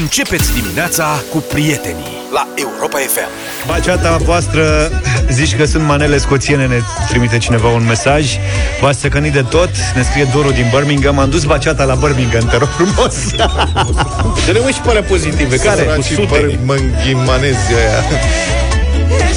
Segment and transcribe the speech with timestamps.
[0.00, 3.28] Începeți dimineața cu prietenii la Europa FM.
[3.66, 4.90] Baceata voastră,
[5.30, 8.36] zici că sunt manele scoțiene, ne trimite cineva un mesaj.
[8.80, 11.18] V-ați săcănit de tot, ne scrie Doru din Birmingham.
[11.18, 13.14] Am dus baceata la Birmingham, te rog frumos.
[14.46, 15.82] Dă-ne și pare pozitive, care?
[15.82, 16.58] Cu sute.
[16.64, 18.20] Mănghimanezi aia.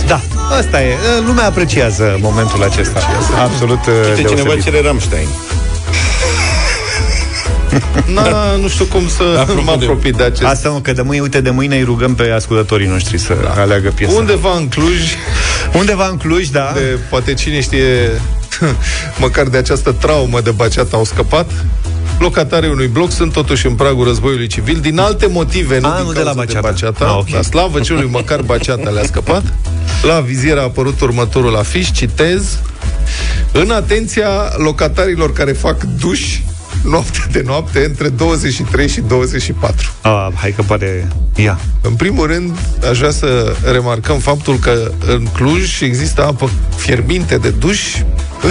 [0.07, 0.21] Da,
[0.57, 0.95] asta e.
[1.25, 2.99] Lumea apreciază momentul acesta.
[3.39, 4.27] Absolut Uite, deosebit.
[4.27, 5.27] cineva cere Rammstein.
[8.13, 11.01] Na, nu știu cum să Apropo mă de- apropii de acest Asta mă, că de
[11.01, 13.61] mâine, uite, de mâine îi rugăm pe ascultătorii noștri să da.
[13.61, 14.13] aleagă piesa.
[14.15, 15.01] Undeva în Cluj,
[15.73, 16.71] Undeva în Cluj, da.
[16.73, 18.11] de, poate cine știe,
[19.19, 21.49] măcar de această traumă de baceată au scăpat.
[22.19, 26.05] Locatarii unui bloc sunt totuși în pragul războiului civil din alte motive, nu A, din
[26.05, 26.67] nu de la cauza baceata.
[26.69, 27.05] baceata.
[27.05, 27.29] Ah, ok.
[27.29, 29.43] La slavă celui măcar baceata le-a scăpat.
[30.01, 32.57] La vizier a apărut următorul afiș, citez.
[33.51, 36.21] În atenția locatarilor care fac duș
[36.89, 39.91] noapte de noapte între 23 și 24.
[40.01, 41.07] A, hai că pare...
[41.35, 41.59] Ia.
[41.81, 42.51] În primul rând,
[42.89, 47.79] aș vrea să remarcăm faptul că în Cluj există apă fierbinte de duș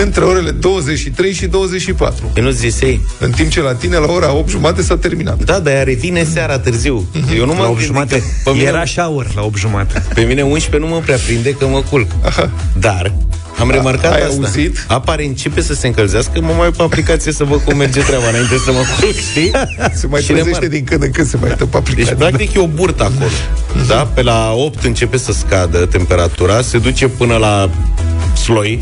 [0.02, 2.30] între orele 23 și 24.
[2.34, 3.00] E nu zisei.
[3.19, 5.44] În timp ce la tine la ora 8 jumate s-a terminat.
[5.44, 7.06] Da, dar ea revine seara târziu.
[7.36, 8.18] Eu nu La m-am 8 gândit jumate.
[8.18, 10.05] că pe mine, Era shower la 8 jumate.
[10.14, 12.11] pe mine 11 nu mă prea prinde că mă culc.
[12.24, 12.50] Aha.
[12.78, 13.12] Dar
[13.58, 14.34] am remarcat ai asta.
[14.34, 14.84] auzit?
[14.88, 18.28] Apa care începe să se încălzească, mă mai pe aplicație să văd cum merge treaba
[18.28, 19.50] înainte să mă culc, știi?
[20.00, 20.64] Se mai Și trezește remarc.
[20.64, 22.14] din când în când se mai dă pe aplicație.
[22.14, 23.30] Deci, practic, e o burtă acolo.
[23.86, 24.10] Da?
[24.14, 27.70] Pe la 8 începe să scadă temperatura, se duce până la
[28.44, 28.80] sloi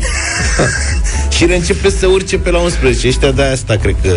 [1.35, 3.07] și reîncepe să urce pe la 11.
[3.07, 4.13] Ăștia de asta cred că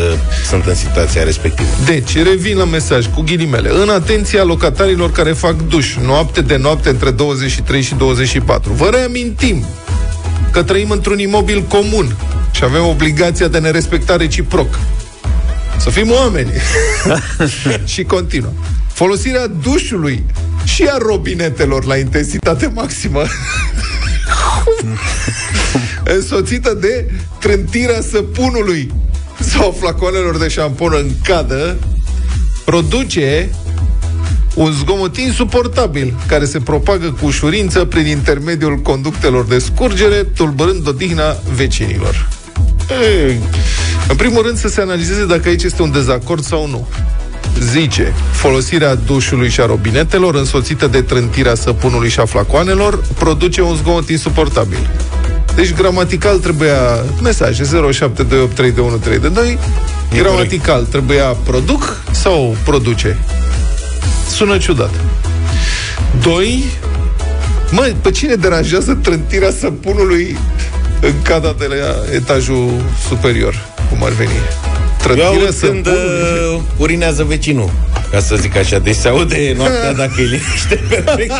[0.49, 1.69] sunt în situația respectivă.
[1.85, 3.71] Deci, revin la mesaj cu ghilimele.
[3.83, 8.73] În atenția locatarilor care fac duș noapte de noapte între 23 și 24.
[8.73, 9.65] Vă reamintim
[10.53, 12.17] că trăim într-un imobil comun
[12.51, 14.79] și avem obligația de a ne respecta reciproc.
[15.79, 16.51] Să fim oameni.
[17.93, 18.53] și continuă.
[18.93, 20.25] Folosirea dușului
[20.65, 23.23] și a robinetelor la intensitate maximă
[26.17, 28.93] însoțită de trântirea săpunului
[29.41, 31.77] sau flacoanelor de șampon în cadă
[32.65, 33.51] produce
[34.59, 41.37] un zgomot insuportabil care se propagă cu ușurință prin intermediul conductelor de scurgere, tulburând odihna
[41.55, 42.29] vecinilor.
[43.03, 43.41] Ei,
[44.09, 46.89] în primul rând să se analizeze dacă aici este un dezacord sau nu.
[47.61, 53.75] Zice, folosirea dușului și a robinetelor, însoțită de trântirea săpunului și a flacoanelor, produce un
[53.75, 54.91] zgomot insuportabil.
[55.55, 57.67] Deci gramatical trebuia mesaje 07283132
[60.15, 63.19] Gramatical trebuia produc sau produce?
[64.31, 64.91] Sună ciudat.
[66.23, 66.65] 2.
[67.71, 70.39] Mă, pe cine deranjează trântirea săpunului
[71.01, 72.71] în cada de la etajul
[73.09, 73.67] superior?
[73.91, 74.31] Cum ar veni?
[74.31, 75.55] Eu Trântirea aud când
[75.85, 76.55] săpunului?
[76.55, 77.71] uh, urinează vecinul,
[78.11, 78.79] ca să zic așa.
[78.79, 81.35] Deci se aude noaptea dacă e liniște perfect.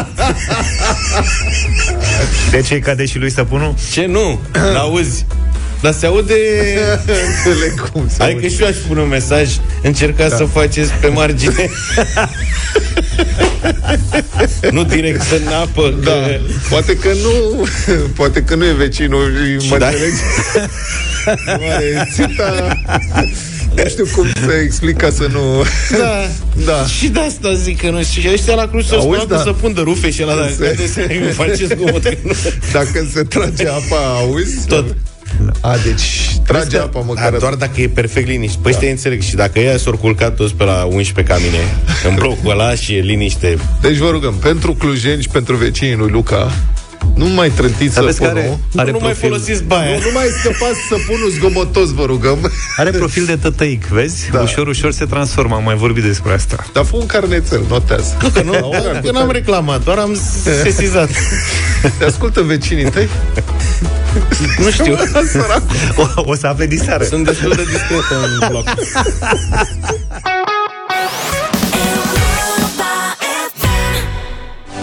[2.51, 3.75] De ce cade și lui săpunul?
[3.93, 4.41] Ce nu?
[4.73, 5.27] L-auzi.
[5.83, 6.35] Dar se aude...
[7.47, 8.49] Înțeleg cum se Adică aude.
[8.49, 9.49] și eu aș pune un mesaj
[9.83, 10.37] Încercați da.
[10.37, 11.69] să faceți pe margine
[14.71, 16.39] Nu direct în apă Da, că...
[16.69, 17.67] poate că nu
[18.15, 19.87] Poate că nu e vecinul și Mă da?
[19.87, 20.15] înțelegi?
[21.69, 22.77] Oare țita
[23.75, 25.65] Nu știu cum să explic ca să nu
[25.99, 26.29] Da.
[26.65, 29.37] Da Și de asta zic că nu știu Și ăștia la Cluj s-au Auzi, spus
[29.37, 29.43] da.
[29.43, 31.33] să pun de rufe și la Se- dacă se...
[31.35, 32.33] faceți zgomot că nu...
[32.73, 34.67] Dacă se trage apa, auzi?
[34.67, 34.97] Tot.
[35.61, 37.31] A, deci trage apa măcar.
[37.31, 38.59] Da, doar dacă e perfect liniște.
[38.63, 38.87] Păi da.
[38.87, 39.21] înțeleg.
[39.21, 41.59] Și dacă ei s-au culcat toți pe la 11 ca mine,
[42.09, 46.11] în blocul ăla și e liniște, Deci vă rugăm, pentru clujeni și pentru vecinii lui
[46.11, 46.53] Luca,
[47.15, 48.45] nu mai trântiți Dar vezi că săpunul.
[48.45, 49.91] are, nu, are nu mai profil, folosiți baia.
[49.91, 52.51] Nu, nu mai scăpați săpunul zgomotos, vă rugăm.
[52.77, 54.31] are profil de tătăic, vezi?
[54.31, 54.41] Da.
[54.41, 56.67] Ușor, ușor se transformă, am mai vorbit despre asta.
[56.73, 58.17] Dar fă un carnețel, notează.
[58.23, 60.21] Nu, că, nu, că n-am reclamat, doar am
[60.63, 61.11] sesizat.
[61.99, 63.09] Te ascultă vecinii tăi?
[64.63, 64.97] Nu știu.
[65.97, 67.05] O, o să afle diseară.
[67.05, 68.65] Sunt destul de discretă în bloc.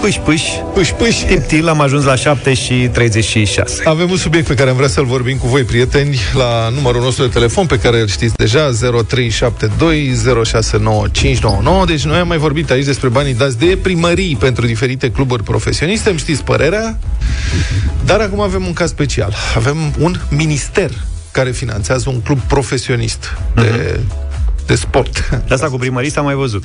[0.06, 1.26] Pâși, pâși, Pâși, pâși.
[1.26, 3.82] tiptil, am ajuns la 7 și 36.
[3.86, 7.24] Avem un subiect pe care am vrea să-l vorbim cu voi, prieteni, la numărul nostru
[7.24, 8.78] de telefon, pe care îl știți deja, 0372069599.
[11.86, 16.10] Deci noi am mai vorbit aici despre banii dați de primării pentru diferite cluburi profesioniste,
[16.10, 16.98] îmi știți părerea,
[18.06, 19.34] dar acum avem un caz special.
[19.56, 20.92] Avem un minister
[21.32, 24.00] care finanțează un club profesionist de
[24.66, 25.30] de sport.
[25.48, 26.64] De asta cu primării s-a mai văzut.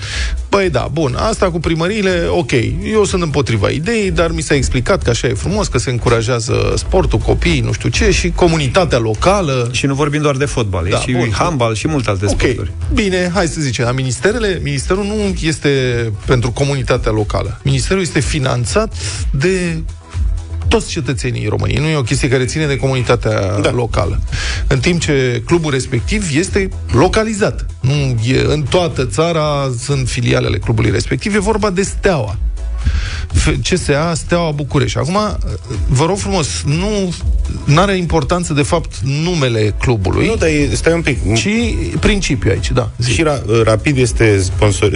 [0.49, 1.15] Băi, da, bun.
[1.19, 2.51] Asta cu primăriile, ok.
[2.93, 6.73] Eu sunt împotriva ideii, dar mi s-a explicat că așa e frumos, că se încurajează
[6.77, 9.69] sportul, copiii, nu știu ce, și comunitatea locală.
[9.73, 11.31] Și nu vorbim doar de fotbal, da, e și bun.
[11.33, 12.51] handbal și multe alte okay.
[12.51, 12.73] sporturi.
[12.95, 15.69] Bine, hai să zicem, dar ministerele, ministerul nu este
[16.27, 17.61] pentru comunitatea locală.
[17.63, 18.95] Ministerul este finanțat
[19.31, 19.83] de
[20.71, 21.79] toți cetățenii României.
[21.79, 23.71] Nu e o chestie care ține de comunitatea da.
[23.71, 24.21] locală.
[24.67, 27.67] În timp ce clubul respectiv este localizat.
[27.81, 27.93] Nu
[28.27, 31.35] e, în toată țara sunt filialele clubului respectiv.
[31.35, 32.37] E vorba de Steaua.
[33.71, 34.99] CSA Steaua București.
[34.99, 35.19] Acum,
[35.89, 36.65] vă rog frumos,
[37.65, 38.95] nu are importanță, de fapt,
[39.25, 40.27] numele clubului.
[40.27, 41.35] Nu, dar stai un pic.
[41.35, 41.49] Ci
[42.01, 42.91] principiul aici, da.
[42.99, 43.13] Zi.
[43.13, 44.91] Și ra- Rapid este sponsor,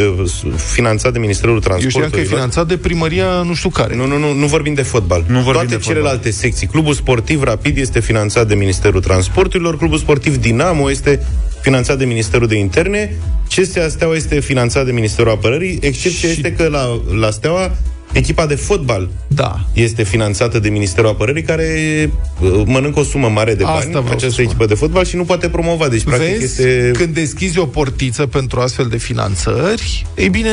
[0.56, 2.02] finanțat de Ministerul Transportului.
[2.02, 3.96] Eu știam că e finanțat de primăria nu știu care.
[3.96, 5.24] Nu, nu, nu, nu vorbim de fotbal.
[5.26, 6.32] Nu vorbim Toate de celelalte fotbal.
[6.32, 6.66] secții.
[6.66, 11.26] Clubul sportiv Rapid este finanțat de Ministerul Transporturilor, Clubul sportiv Dinamo este
[11.64, 13.10] finanțat de Ministerul de Interne,
[13.48, 16.34] CSA Steaua este finanțat de Ministerul Apărării, excepția și...
[16.36, 17.76] este că la, la Steaua
[18.14, 19.66] Echipa de fotbal da.
[19.72, 24.42] este finanțată de Ministerul Apărării, care uh, mănâncă o sumă mare de bani, Asta această
[24.42, 25.88] echipă de fotbal, și nu poate promova.
[25.88, 26.90] Deci, Vezi, practic, este...
[26.96, 30.50] când deschizi o portiță pentru astfel de finanțări, ei bine,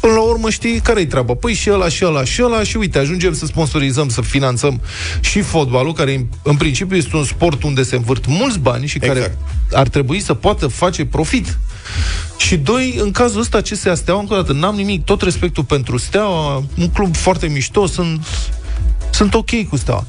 [0.00, 1.34] până la urmă știi care-i treaba.
[1.34, 4.80] Păi și ăla, și ăla, și ăla, și uite, ajungem să sponsorizăm, să finanțăm
[5.20, 9.18] și fotbalul, care în principiu este un sport unde se învârt mulți bani și exact.
[9.18, 9.36] care
[9.72, 11.58] ar trebui să poată face profit.
[12.36, 15.64] Și doi, în cazul ăsta, ce se Steaua, încă o dată, n-am nimic, tot respectul
[15.64, 18.26] pentru Steaua, un club foarte mișto, sunt,
[19.10, 20.04] sunt ok cu Steaua.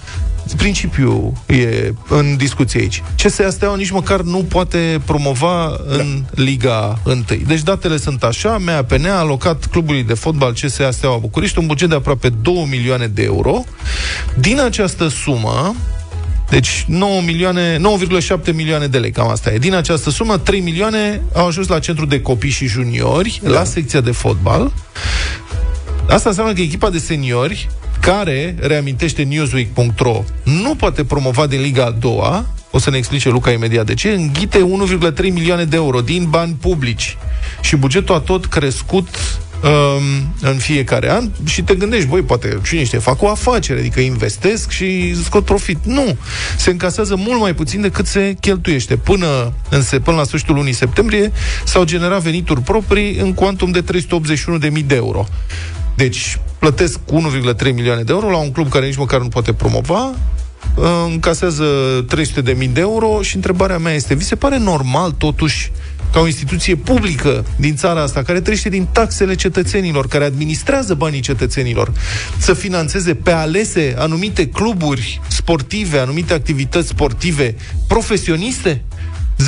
[0.58, 3.04] Principiul e în discuție aici.
[3.24, 6.42] CSA Steaua nici măcar nu poate promova în da.
[6.44, 7.24] Liga 1.
[7.48, 11.90] Deci datele sunt așa, MAPN a alocat clubului de fotbal CSA Steaua București un buget
[11.90, 13.64] de aproape 2 milioane de euro.
[14.40, 15.76] Din această sumă,
[16.52, 19.58] deci 9 milioane, 9,7 milioane de lei, cam asta e.
[19.58, 23.50] Din această sumă, 3 milioane au ajuns la centru de copii și juniori, da.
[23.50, 24.74] la secția de fotbal.
[26.10, 27.70] Asta înseamnă că echipa de seniori,
[28.00, 33.52] care, reamintește newsweek.ro, nu poate promova din Liga a doua, o să ne explice Luca
[33.52, 34.68] imediat de ce, înghite
[35.14, 37.18] 1,3 milioane de euro din bani publici.
[37.62, 39.51] Și bugetul a tot crescut um,
[40.42, 44.70] în fiecare an și te gândești, băi, poate, cine știe, fac o afacere, adică investesc
[44.70, 45.78] și scot profit.
[45.84, 46.18] Nu!
[46.58, 48.96] Se încasează mult mai puțin decât se cheltuiește.
[48.98, 51.32] Până, în se, până la sfârșitul lunii septembrie
[51.64, 55.26] s-au generat venituri proprii în cuantum de 381.000 de euro.
[55.96, 60.14] Deci, plătesc 1,3 milioane de euro la un club care nici măcar nu poate promova,
[61.06, 61.66] încasează
[62.16, 65.72] 300.000 de euro și întrebarea mea este, vi se pare normal totuși
[66.14, 71.20] ca o instituție publică din țara asta, care trăiește din taxele cetățenilor, care administrează banii
[71.20, 71.92] cetățenilor,
[72.38, 77.56] să financeze pe alese anumite cluburi sportive, anumite activități sportive
[77.88, 78.82] profesioniste?
[79.42, 79.46] 0372069599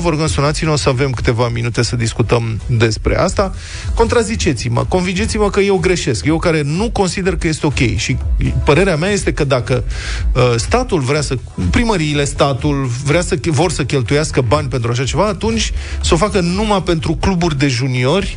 [0.00, 3.54] Vă rugăm, sunați-ne, o să avem câteva minute să discutăm despre asta.
[3.94, 6.24] Contraziceți-mă, convingeți-mă că eu greșesc.
[6.24, 7.96] Eu care nu consider că este ok.
[7.96, 8.16] Și
[8.64, 9.84] părerea mea este că dacă
[10.32, 11.38] uh, statul vrea să,
[11.70, 15.72] primăriile, statul vrea să, vor să cheltuiască bani pentru așa ceva, atunci
[16.02, 18.36] să o facă numai pentru cluburi de juniori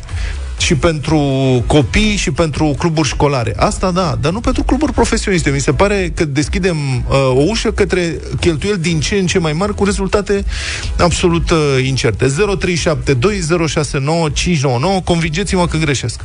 [0.58, 1.20] și pentru
[1.66, 3.54] copii și pentru cluburi școlare.
[3.56, 5.50] Asta da, dar nu pentru cluburi profesioniste.
[5.50, 9.52] Mi se pare că deschidem uh, o ușă către cheltuieli din ce în ce mai
[9.52, 10.44] mari cu rezultate
[10.98, 12.26] absolut uh, incerte.
[12.26, 12.32] 0372069599
[15.04, 16.20] Convingeți-mă că greșesc.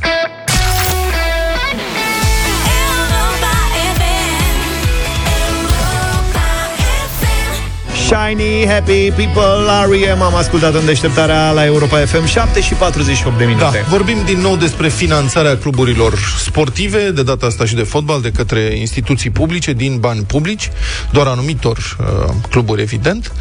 [8.04, 10.22] Shiny, Happy People, R.E.M.
[10.22, 13.64] Am ascultat în deșteptarea la Europa FM 7 și 48 de minute.
[13.64, 18.30] Da, vorbim din nou despre finanțarea cluburilor sportive, de data asta și de fotbal, de
[18.30, 20.70] către instituții publice, din bani publici,
[21.12, 23.32] doar anumitor uh, cluburi, evident.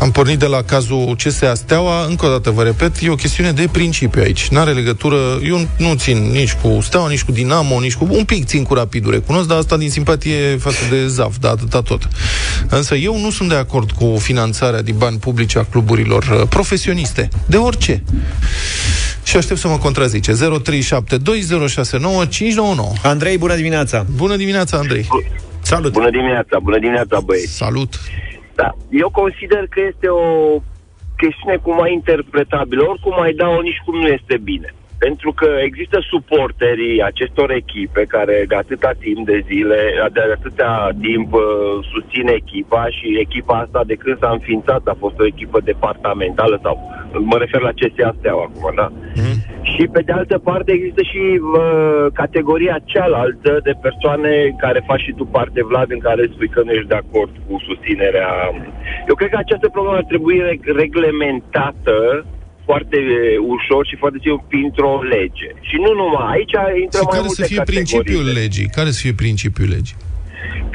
[0.00, 3.52] Am pornit de la cazul CSA Steaua, încă o dată vă repet, e o chestiune
[3.52, 4.48] de principiu aici.
[4.48, 8.08] N-are legătură, eu nu țin nici cu Steaua, nici cu Dinamo, nici cu...
[8.10, 11.80] Un pic țin cu Rapidul, recunosc, dar asta din simpatie față de ZAF, da, atâta
[11.80, 12.08] tot.
[12.68, 17.28] Însă eu nu sunt de acord cu finanțarea din bani publici a cluburilor uh, profesioniste,
[17.46, 18.02] de orice.
[19.22, 20.32] Și aștept să mă contrazice.
[20.32, 20.36] 0372069599.
[23.02, 24.06] Andrei, bună dimineața!
[24.16, 25.06] Bună dimineața, Andrei!
[25.62, 25.92] Salut!
[25.92, 27.56] Bună dimineața, bună dimineața, băieți!
[27.56, 28.00] Salut!
[28.60, 30.26] Da, eu consider că este o
[31.16, 34.74] chestiune cum mai interpretabilă, oricum mai dau nici cum nu este bine.
[35.04, 39.80] Pentru că există suporterii acestor echipe care de atâta timp de zile,
[40.12, 41.42] de atâta timp uh,
[41.92, 46.74] susțin echipa și echipa asta de când s-a înființat a fost o echipă departamentală sau
[47.30, 48.88] mă refer la CSA Steaua acum, da?
[49.14, 49.36] Mm.
[49.62, 55.12] Și pe de altă parte există și uh, categoria cealaltă de persoane care faci și
[55.12, 58.28] tu parte, Vlad, în care spui că nu ești de acord cu susținerea.
[59.08, 62.24] Eu cred că această problemă ar trebui reg- reglementată
[62.70, 65.48] foarte uh, ușor și foarte simplu printr-o lege.
[65.68, 68.68] Și nu numai, aici intră Și mai care multe să fie categorii principiul de- legii?
[68.78, 69.96] Care să fie principiul legii?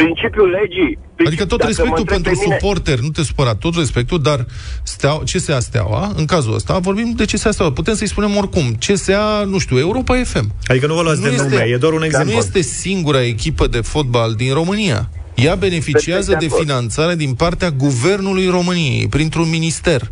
[0.01, 0.91] Principiul legii...
[1.27, 4.19] Adică tot dacă mă respectul întreb pentru pe mine- suporter, nu te supăra, tot respectul,
[4.29, 4.39] dar
[4.83, 9.43] steau, CSA Steaua, în cazul ăsta, vorbim de CSA Steaua, putem să-i spunem oricum, CSA,
[9.53, 10.47] nu știu, Europa FM.
[10.67, 12.31] Adică nu vă luați de nume, e doar un dar exemplu.
[12.31, 15.09] Nu este singura echipă de fotbal din România.
[15.35, 16.61] Ea beneficiază Perfect de de acord.
[16.67, 20.11] finanțare din partea Guvernului României, printr-un minister.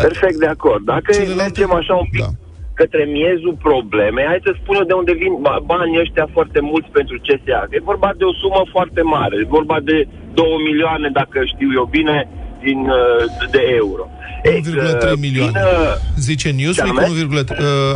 [0.00, 0.84] Perfect de acord.
[0.84, 2.26] Dacă Celelalte- mergem așa un pic Da.
[2.26, 2.32] da.
[2.74, 7.16] către miezul problemei, hai să spună de unde vin ba- banii ăștia foarte mulți pentru
[7.26, 7.66] CSA.
[7.70, 9.34] E vorba de o sumă foarte mare.
[9.36, 12.28] E vorba de 2 milioane, dacă știu eu bine,
[12.62, 14.04] din, uh, de euro.
[14.44, 15.50] Ei, 1,3 uh, milioane.
[15.52, 17.46] vin, uh, Zice Newsweek, Ce 1, uh,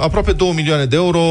[0.00, 1.24] aproape 2 milioane de euro,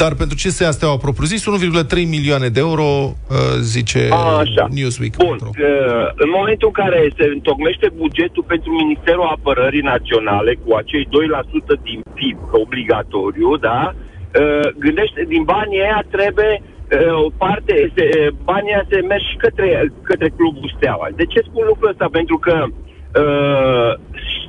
[0.00, 4.08] dar pentru ce se astea au propriu-zis, 1,3 milioane de euro, uh, zice
[4.42, 4.64] Așa.
[4.76, 5.16] Newsweek.
[5.16, 11.04] Bun, uh, în momentul în care se întocmește bugetul pentru Ministerul Apărării Naționale cu acei
[11.10, 13.94] 2% din PIB obligatoriu, da?
[13.94, 19.24] Uh, gândește, din banii aia trebuie uh, o parte, se, uh, banii aia se merg
[19.30, 21.08] și către, către clubul Steaua.
[21.20, 22.06] De ce spun lucrul ăsta?
[22.18, 22.54] Pentru că
[23.22, 23.90] uh,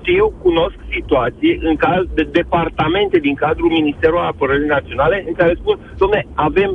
[0.09, 5.75] știu, cunosc situații în caz de departamente din cadrul Ministerului Apărării Naționale în care spun,
[6.01, 6.71] domne, avem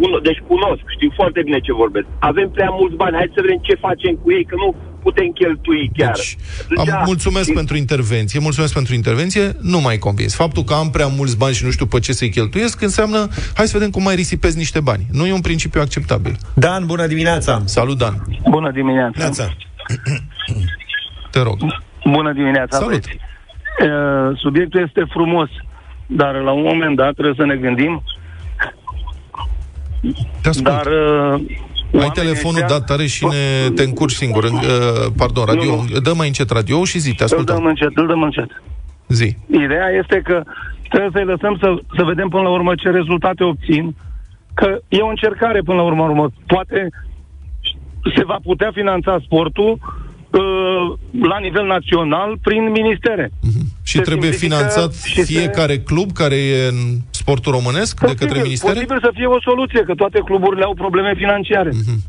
[0.00, 2.06] Cuno- deci cunosc, știu foarte bine ce vorbesc.
[2.18, 5.90] Avem prea mulți bani, hai să vedem ce facem cu ei, că nu putem cheltui
[5.96, 6.14] chiar.
[6.14, 6.36] Deci,
[6.70, 10.34] Atunci, am, mulțumesc știi, pentru intervenție, mulțumesc pentru intervenție, nu mai convins.
[10.34, 13.66] Faptul că am prea mulți bani și nu știu pe ce să-i cheltuiesc, înseamnă, hai
[13.66, 15.04] să vedem cum mai risipez niște bani.
[15.10, 16.36] Nu e un principiu acceptabil.
[16.54, 17.62] Dan, bună dimineața!
[17.64, 18.14] Salut, Dan.
[18.50, 19.18] Bună dimineața.
[19.22, 19.56] Neața.
[21.30, 21.56] Te rog.
[22.04, 22.76] Bună dimineața.
[22.76, 22.88] Salut.
[22.88, 23.18] băieți.
[23.82, 25.48] Uh, Subiectul este frumos,
[26.06, 28.02] dar la un moment dat trebuie să ne gândim.
[30.42, 30.64] Te ascult.
[30.74, 31.46] Dar uh, Ai
[31.92, 34.44] oamenii telefonul ăștia- dat tare și ne, te încurci singur.
[34.44, 34.50] Uh,
[35.16, 35.74] pardon, radio.
[35.92, 37.64] Nu, Dă mai încet radio și zi, te Îl dăm ascultăm.
[37.66, 38.62] încet, îl dăm încet.
[39.08, 39.36] Zi.
[39.50, 40.42] Ideea este că
[40.88, 43.94] trebuie să-i lăsăm să, să vedem până la urmă ce rezultate obțin,
[44.54, 46.02] că e o încercare până la urmă.
[46.02, 46.30] urmă.
[46.46, 46.88] Poate
[48.16, 50.03] se va putea finanța sportul uh,
[51.32, 53.30] la nivel național prin ministere.
[53.82, 58.06] Și Se trebuie simplifică finanțat și se- fiecare club care e în sportul românesc de
[58.06, 58.72] către Posibil- ministere?
[58.72, 61.70] Posibil să fie o soluție, că toate cluburile au probleme financiare.
[61.72, 62.02] Mhm.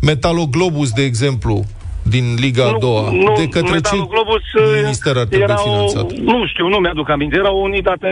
[0.00, 1.64] Metaloglobus, de exemplu,
[2.08, 4.42] din Liga a doua, de către ce Metaloglobus,
[4.82, 6.10] minister ar trebui era finanțat?
[6.10, 7.36] O, nu știu, nu mi-aduc aminte.
[7.36, 8.06] Era o unitate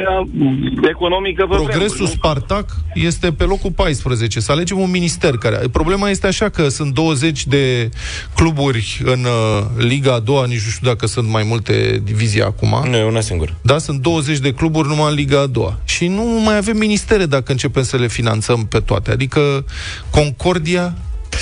[0.89, 2.07] economică pe Progresul vremuri, nu?
[2.07, 4.41] Spartac este pe locul 14.
[4.41, 5.57] Să alegem un minister care...
[5.73, 7.89] Problema este așa că sunt 20 de
[8.35, 12.83] cluburi în uh, Liga a doua, nici nu știu dacă sunt mai multe divizii acum.
[12.91, 13.57] Nu, e una singură.
[13.63, 15.79] Da, sunt 20 de cluburi numai în Liga a doua.
[15.85, 19.11] Și nu mai avem ministere dacă începem să le finanțăm pe toate.
[19.11, 19.65] Adică
[20.11, 20.95] Concordia,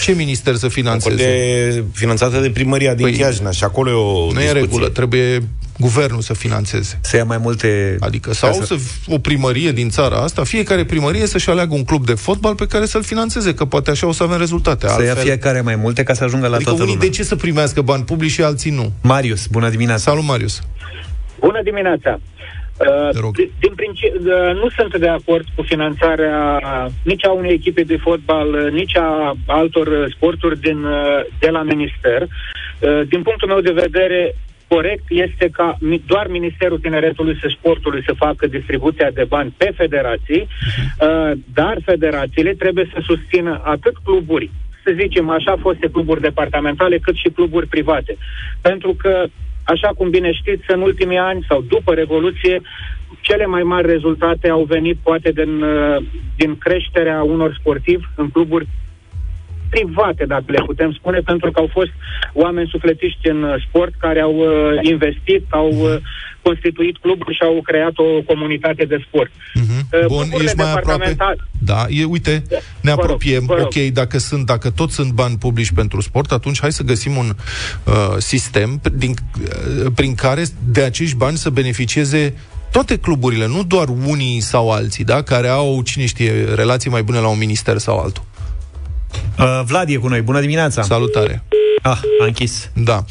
[0.04, 1.16] ce minister să finanțeze?
[1.16, 4.60] De finanțată de primăria din Păi, Chiajna și acolo e o Nu e discuție.
[4.60, 5.42] regulă, trebuie
[5.78, 6.98] guvernul să financeze.
[7.00, 7.96] Să ia mai multe...
[8.00, 8.76] Adică sau Ca să...
[9.08, 12.86] o primărie din țara asta, fiecare primărie să-și aleagă un club de fotbal pe care
[12.86, 14.86] să-l financeze, că poate așa o să avem rezultate.
[14.88, 17.10] Să ia Altfel, fiecare mai multe ca să ajungă la adică toată unii lumea.
[17.10, 18.92] de ce să primească bani publici și alții nu?
[19.00, 20.02] Marius, bună dimineața!
[20.10, 20.60] Salut, Marius.
[21.40, 22.20] Bună dimineața!
[22.78, 23.34] Te rog.
[23.38, 26.60] Uh, din principiu, uh, nu sunt de acord cu finanțarea
[27.02, 31.48] nici a unei echipe de fotbal, uh, nici a altor uh, sporturi din, uh, de
[31.48, 32.22] la minister.
[32.22, 34.34] Uh, Din punctul meu de vedere,
[34.68, 39.72] corect este ca mi- doar Ministerul Tineretului și Sportului să facă distribuția de bani pe
[39.76, 40.46] federații,
[41.00, 44.50] uh, dar federațiile trebuie să susțină atât cluburi
[44.86, 48.16] să zicem, așa foste cluburi departamentale, cât și cluburi private.
[48.60, 49.24] Pentru că,
[49.64, 52.60] așa cum bine știți, în ultimii ani sau după Revoluție,
[53.20, 55.96] cele mai mari rezultate au venit poate din, uh,
[56.36, 58.66] din creșterea unor sportivi în cluburi
[59.70, 61.90] private, dacă le putem spune, pentru că au fost
[62.32, 65.96] oameni sufletiști în uh, sport care au uh, investit, au uh,
[66.48, 69.30] constituit cluburi și au creat o comunitate de sport.
[69.54, 69.64] Mhm.
[69.92, 71.04] Uh, Bun, cluburile ești mai aproape.
[71.08, 73.44] departamentale- Da, e, uite, ne Vă rog, apropiem.
[73.46, 73.64] vă rog.
[73.64, 77.28] Ok, dacă sunt, dacă tot sunt bani publici pentru sport, atunci hai să găsim un
[77.84, 82.34] uh, sistem din, uh, prin care de acești bani să beneficieze
[82.72, 87.18] toate cluburile, nu doar unii sau alții, da, care au, cine știe, relații mai bune
[87.18, 88.24] la un minister sau altul.
[89.38, 90.82] Uh, Vlad e cu noi, bună dimineața!
[90.82, 91.44] Salutare!
[91.82, 92.70] Ah, a închis.
[92.72, 93.04] Da.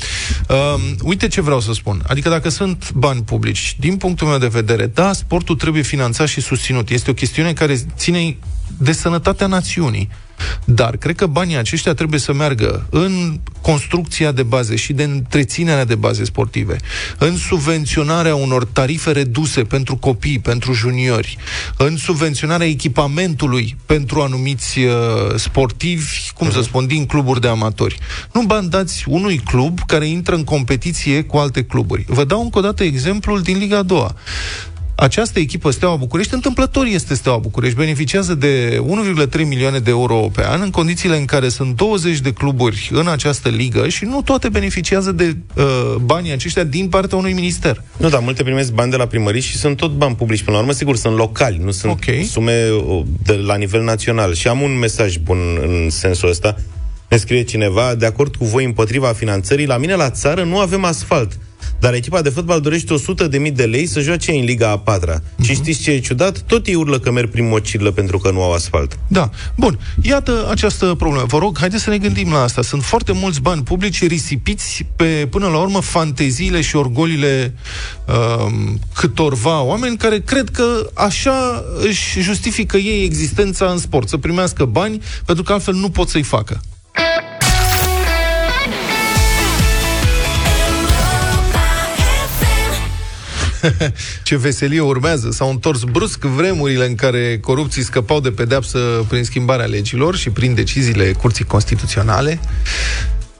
[0.49, 2.01] Um, uite ce vreau să spun.
[2.07, 6.41] Adică dacă sunt bani publici, din punctul meu de vedere, da, sportul trebuie finanțat și
[6.41, 6.89] susținut.
[6.89, 8.37] Este o chestiune care ține
[8.77, 10.09] de sănătatea națiunii.
[10.65, 15.85] Dar cred că banii aceștia trebuie să meargă în construcția de baze și de întreținerea
[15.85, 16.77] de baze sportive,
[17.17, 21.37] în subvenționarea unor tarife reduse pentru copii, pentru juniori,
[21.77, 24.93] în subvenționarea echipamentului pentru anumiți uh,
[25.35, 26.53] sportivi, cum uh-huh.
[26.53, 27.97] să spun, din cluburi de amatori.
[28.31, 32.05] Nu bani dați unui club care intră în competiție cu alte cluburi.
[32.07, 34.15] Vă dau încă o dată exemplul din Liga a doua.
[34.95, 38.83] Această echipă, Steaua București, întâmplător este Steaua București, beneficiază de
[39.37, 43.07] 1,3 milioane de euro pe an, în condițiile în care sunt 20 de cluburi în
[43.07, 47.83] această ligă și nu toate beneficiază de uh, banii aceștia din partea unui minister.
[47.97, 50.43] Nu, dar multe primesc bani de la primării și sunt tot bani publici.
[50.43, 52.27] Până la urmă, sigur, sunt locali, nu sunt okay.
[52.31, 54.33] sume uh, de la nivel național.
[54.33, 56.55] Și am un mesaj bun în sensul ăsta.
[57.09, 60.83] Ne scrie cineva, de acord cu voi împotriva finanțării, la mine la țară nu avem
[60.83, 61.37] asfalt.
[61.83, 64.77] Dar echipa de fotbal dorește 100 de mii de lei să joace în Liga a
[64.77, 65.19] patra.
[65.19, 65.43] Uh-huh.
[65.43, 65.61] Și mhm.
[65.61, 66.39] știți ce e ciudat?
[66.39, 68.99] Tot ei urlă că merg prin mocirlă pentru că nu au asfalt.
[69.07, 69.29] Da.
[69.55, 69.79] Bun.
[70.01, 71.25] Iată această problemă.
[71.25, 72.61] Vă rog, haideți să ne gândim la asta.
[72.61, 77.53] Sunt foarte mulți bani publici risipiți pe, până la urmă, fanteziile și orgolile
[78.05, 84.09] um, câtorva oameni care cred că așa își justifică ei existența în sport.
[84.09, 86.61] Să primească bani, pentru că altfel nu pot să-i facă.
[94.23, 95.31] ce veselie urmează.
[95.31, 100.53] S-au întors brusc vremurile în care corupții scăpau de pedeapsă prin schimbarea legilor și prin
[100.53, 102.39] deciziile Curții Constituționale.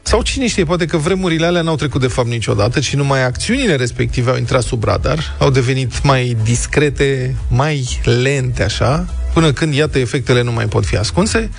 [0.06, 3.76] Sau cine știe, poate că vremurile alea n-au trecut de fapt niciodată, ci numai acțiunile
[3.76, 10.00] respective au intrat sub radar, au devenit mai discrete, mai lente așa, până când, iată,
[10.00, 11.50] efectele nu mai pot fi ascunse.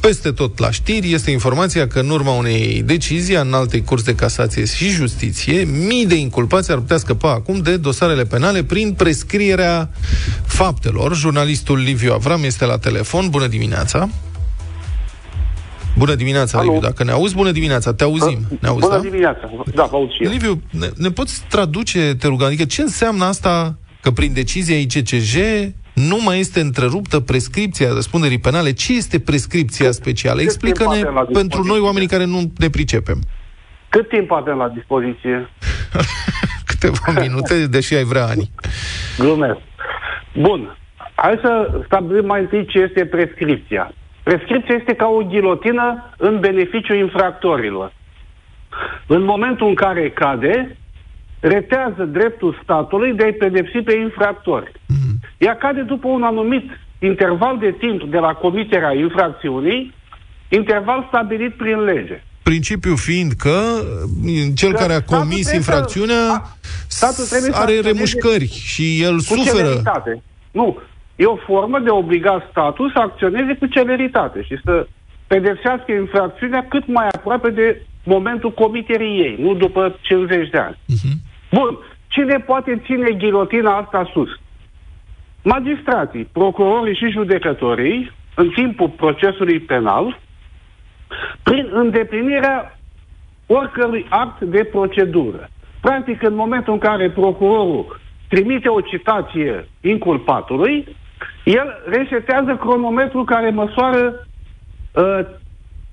[0.00, 4.14] Peste tot la știri este informația că în urma unei decizii în alte curs de
[4.14, 9.90] casație și justiție, mii de inculpați ar putea scăpa acum de dosarele penale prin prescrierea
[10.46, 11.16] faptelor.
[11.16, 13.28] Jurnalistul Liviu Avram este la telefon.
[13.28, 14.08] Bună dimineața!
[15.98, 16.66] Bună dimineața, Alo.
[16.66, 18.38] Liviu, dacă ne auzi, bună dimineața, te auzim.
[18.60, 19.00] Ne auzi, bună da?
[19.00, 20.30] dimineața, da, vă auz și eu.
[20.30, 25.36] Liviu, ne, ne poți traduce, te rugăm, adică ce înseamnă asta că prin decizia ICCJ
[25.94, 28.72] nu mai este întreruptă prescripția răspunderii penale.
[28.72, 30.40] Ce este prescripția specială?
[30.40, 31.02] Explică-ne
[31.32, 33.18] pentru noi, oamenii care nu ne pricepem.
[33.88, 35.48] Cât timp avem la dispoziție?
[36.70, 38.50] Câteva minute, deși ai vrea ani.
[39.18, 39.58] Glumesc.
[40.40, 40.76] Bun.
[41.14, 43.92] Hai să stabilim mai întâi ce este prescripția.
[44.28, 47.92] Prescripția este ca o ghilotină în beneficiu infractorilor.
[49.06, 50.76] În momentul în care cade,
[51.40, 54.72] retează dreptul statului de a-i pedepsi pe infractori.
[54.72, 55.36] Mm-hmm.
[55.38, 59.94] Ea cade după un anumit interval de timp de la comiterea infracțiunii,
[60.48, 62.22] interval stabilit prin lege.
[62.42, 63.60] Principiul fiind că
[64.54, 66.42] cel că care a comis infracțiunea
[66.86, 69.56] să, are remușcări și el suferă.
[69.56, 70.22] Celeritate.
[70.50, 70.78] Nu.
[71.18, 74.86] E o formă de obliga statul să acționeze cu celeritate și să
[75.26, 80.76] pedepsească infracțiunea cât mai aproape de momentul comiterii ei, nu după 50 de ani.
[80.76, 81.16] Uh-huh.
[81.50, 81.78] Bun.
[82.08, 84.28] Cine poate ține ghilotina asta sus?
[85.42, 90.20] Magistrații, procurorii și judecătorii, în timpul procesului penal,
[91.42, 92.78] prin îndeplinirea
[93.46, 95.48] oricărui act de procedură.
[95.80, 100.96] Practic, în momentul în care procurorul trimite o citație inculpatului,
[101.44, 104.26] el resetează cronometrul care măsoară
[104.92, 105.20] uh,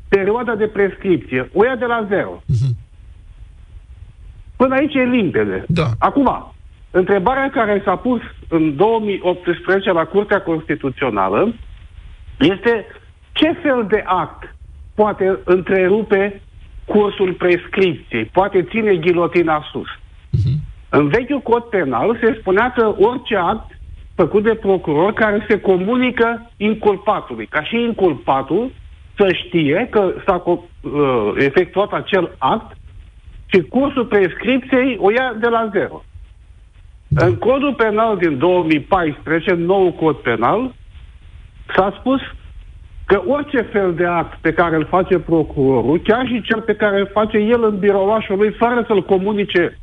[0.07, 1.49] perioada de prescripție.
[1.53, 2.41] O ia de la zero.
[2.41, 2.73] Uh-huh.
[4.55, 5.63] Până aici e limpede.
[5.67, 5.89] Da.
[5.99, 6.53] Acum,
[6.91, 11.53] întrebarea care s-a pus în 2018 la Curtea Constituțională
[12.39, 12.85] este
[13.31, 14.55] ce fel de act
[14.95, 16.41] poate întrerupe
[16.85, 19.87] cursul prescripției, poate ține ghilotina sus.
[19.87, 20.59] Uh-huh.
[20.89, 23.74] În vechiul cod penal se spunea că orice act
[24.15, 28.71] făcut de procuror care se comunică inculpatului, ca și inculpatul
[29.17, 30.61] să știe că s-a uh,
[31.37, 32.77] efectuat acel act
[33.45, 36.03] și cursul prescripției o ia de la zero.
[37.07, 37.25] Da.
[37.25, 40.73] În codul penal din 2014, nou cod penal,
[41.75, 42.21] s-a spus
[43.05, 46.99] că orice fel de act pe care îl face procurorul, chiar și cel pe care
[46.99, 49.77] îl face el în birouașul lui, fără să-l comunice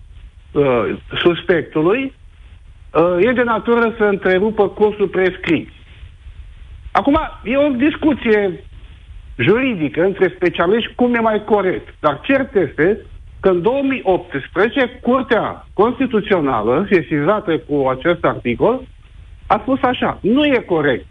[0.52, 2.21] uh, suspectului, uh,
[3.20, 5.80] e de natură să întrerupă cursul prescripției.
[6.90, 8.64] Acum, e o discuție
[9.36, 11.94] juridică între specialiști cum e mai corect.
[12.00, 12.98] Dar cert este
[13.40, 18.80] că în 2018 Curtea Constituțională, sesizată cu acest articol,
[19.46, 21.06] a spus așa, nu e corect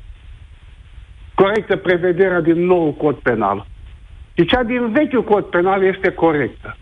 [1.41, 3.65] corectă prevederea din nou cod penal.
[4.37, 6.77] Și cea din vechiul cod penal este corectă.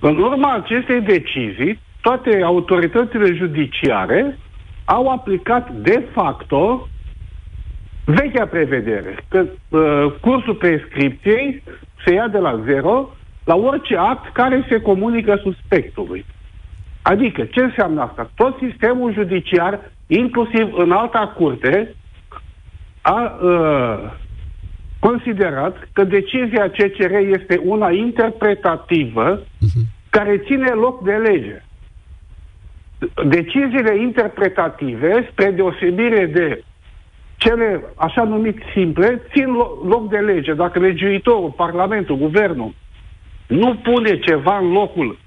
[0.00, 4.38] În urma acestei decizii, toate autoritățile judiciare
[4.84, 6.88] au aplicat de facto
[8.04, 11.62] vechea prevedere, că uh, cursul prescripției
[12.04, 13.10] se ia de la zero
[13.44, 16.24] la orice act care se comunică suspectului.
[17.02, 18.30] Adică, ce înseamnă asta?
[18.34, 21.94] Tot sistemul judiciar, inclusiv în alta curte,
[23.02, 24.12] a uh,
[24.98, 29.82] considerat că decizia CCR este una interpretativă uh-huh.
[30.10, 31.60] care ține loc de lege.
[33.24, 36.64] Deciziile interpretative, spre deosebire de
[37.36, 39.52] cele așa numit simple, țin
[39.88, 40.54] loc de lege.
[40.54, 42.74] Dacă legiuitorul, Parlamentul, Guvernul
[43.46, 45.18] nu pune ceva în locul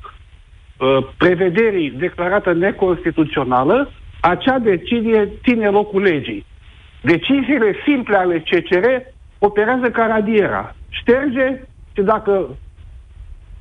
[0.77, 6.45] uh, prevederii declarată neconstituțională, acea decizie ține locul legii.
[7.01, 8.85] Deciziile simple ale CCR
[9.39, 10.75] operează ca radiera.
[10.89, 11.61] Șterge
[11.93, 12.57] și dacă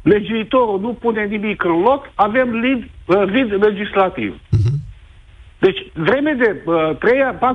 [0.03, 4.35] legiuitorul nu pune nimic în loc, avem vid, uh, vid legislativ.
[4.35, 4.77] Uh-huh.
[5.59, 6.99] Deci, vreme de uh, 3-4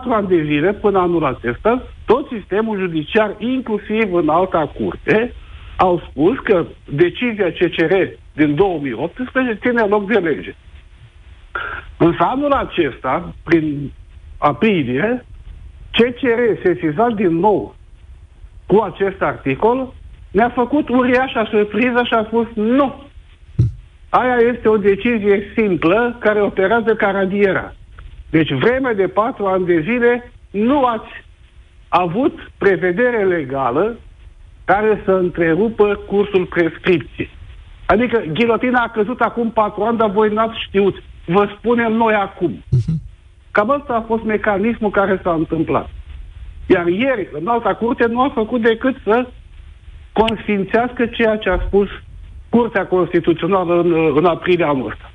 [0.09, 5.33] ani de zile, până anul acesta, tot sistemul judiciar, inclusiv în alta curte,
[5.77, 7.93] au spus că decizia CCR
[8.33, 10.55] din 2018 ține loc de lege.
[11.97, 13.91] Însă anul acesta, prin
[14.37, 15.25] aprilie,
[15.91, 17.75] CCR sesizat din nou
[18.65, 19.93] cu acest articol,
[20.31, 23.03] ne-a făcut uriașa surpriză și a spus nu.
[24.19, 27.73] Aia este o decizie simplă care operează ca radiera.
[28.29, 31.11] Deci vreme de patru ani de zile nu ați
[31.87, 33.95] avut prevedere legală
[34.65, 37.29] care să întrerupă cursul prescripției.
[37.85, 41.03] Adică ghilotina a căzut acum patru ani, dar voi n-ați știut.
[41.25, 42.51] Vă spunem noi acum.
[42.51, 42.95] Uh-huh.
[43.51, 45.89] Cam ăsta a fost mecanismul care s-a întâmplat.
[46.67, 49.27] Iar ieri, în alta curte, nu a făcut decât să
[50.11, 51.89] consfințească ceea ce a spus
[52.55, 55.11] Curtea Constituțională în, în aprilie anul ăsta.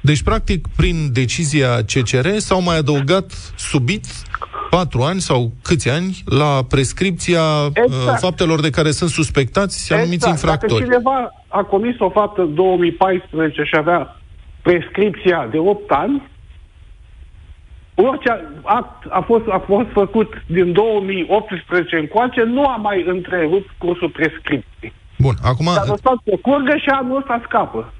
[0.00, 4.04] Deci, practic, prin decizia CCR s-au mai adăugat subit
[4.70, 8.18] patru ani sau câți ani la prescripția uh, exact.
[8.18, 10.00] faptelor de care sunt suspectați exact.
[10.00, 10.72] anumiți infractori.
[10.72, 14.16] Dacă cineva a comis o faptă în 2014 și avea
[14.62, 16.22] prescripția de 8 ani,
[17.94, 18.30] orice
[18.62, 24.92] act a fost, a fost făcut din 2018 încoace, nu a mai întrerupt cursul prescripției.
[25.18, 25.66] Bun, acum...
[25.66, 27.92] S-a lăsat să curgă și anul ăsta scapă.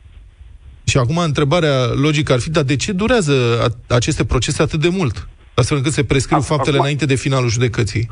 [0.85, 4.89] Și acum întrebarea logică ar fi, dar de ce durează a, aceste procese atât de
[4.89, 5.29] mult?
[5.55, 8.11] Astfel încât se prescriu faptele acum, înainte de finalul judecății.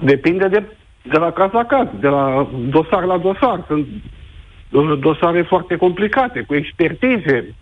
[0.00, 0.62] Depinde de,
[1.02, 3.64] de la caz la caz, de la dosar la dosar.
[3.66, 3.86] Sunt
[5.00, 7.54] dosare foarte complicate, cu expertize,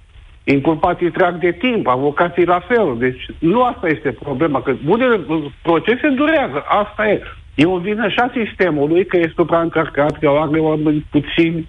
[0.44, 2.96] inculpații trag de timp, avocații la fel.
[2.98, 5.20] Deci nu asta este problema, că unele
[5.62, 7.22] procese durează, asta e.
[7.54, 11.68] E o vină și a sistemului că este supraîncărcat, că are oameni puțini,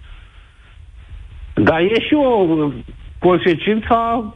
[1.53, 2.71] dar e și o
[3.19, 4.35] consecință a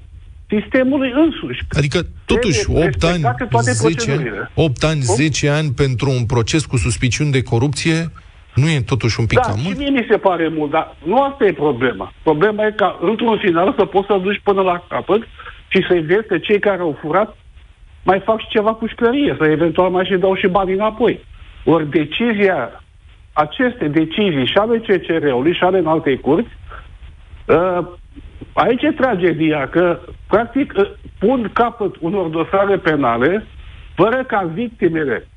[0.50, 1.62] sistemului însuși.
[1.70, 3.24] Adică, totuși, 8 ani,
[3.72, 8.12] 10 ani, 8 ani, 10 ani pentru un proces cu suspiciuni de corupție,
[8.56, 9.76] nu e totuși un pic da, cam mult?
[9.76, 12.14] și mie mi se pare mult, dar nu asta e problema.
[12.24, 15.22] Problema e ca, într-un final, să poți să duci până la capăt
[15.68, 17.38] și să-i vezi că cei care au furat
[18.04, 21.26] mai fac și ceva cu șcărie, să eventual mai și dau și bani înapoi.
[21.64, 22.84] Ori decizia,
[23.34, 26.50] aceste decizii și ale CCR-ului și ale în alte curți,
[27.46, 27.88] uh,
[28.54, 33.46] aici e tragedia, că practic uh, pun capăt unor dosare penale
[33.96, 35.28] fără ca victimele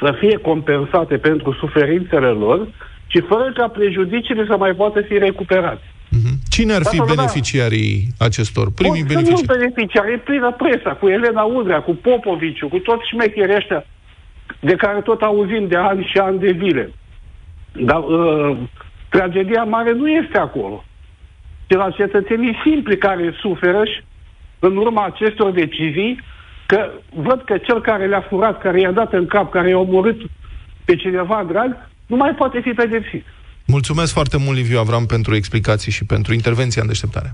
[0.00, 2.68] să fie compensate pentru suferințele lor
[3.06, 5.82] și fără ca prejudiciile să mai poată fi recuperate.
[5.84, 6.36] Mm-hmm.
[6.48, 9.46] Cine ar fi Toată beneficiarii acestor, primii beneficiari?
[9.46, 13.84] Nu beneficiari, e plină presa, cu Elena Udrea, cu Popoviciu, cu toți șmecherii ăștia
[14.60, 16.92] de care tot auzim de ani și ani de zile.
[17.72, 18.56] Dar uh,
[19.08, 20.84] tragedia mare nu este acolo.
[21.66, 24.02] De la cetățenii simpli care suferă și
[24.58, 26.20] în urma acestor decizii
[26.66, 30.20] că văd că cel care le-a furat, care i-a dat în cap, care i-a omorât
[30.84, 33.24] pe cineva drag, nu mai poate fi pedepsit.
[33.66, 37.30] Mulțumesc foarte mult, Liviu Avram, pentru explicații și pentru intervenția în deșteptare.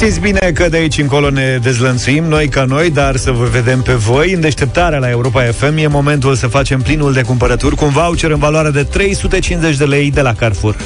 [0.00, 3.82] Știți bine că de aici încolo ne dezlănțuim, noi ca noi, dar să vă vedem
[3.82, 4.32] pe voi.
[4.32, 8.30] În deșteptarea la Europa FM e momentul să facem plinul de cumpărături cu un voucher
[8.30, 10.76] în valoare de 350 de lei de la Carrefour.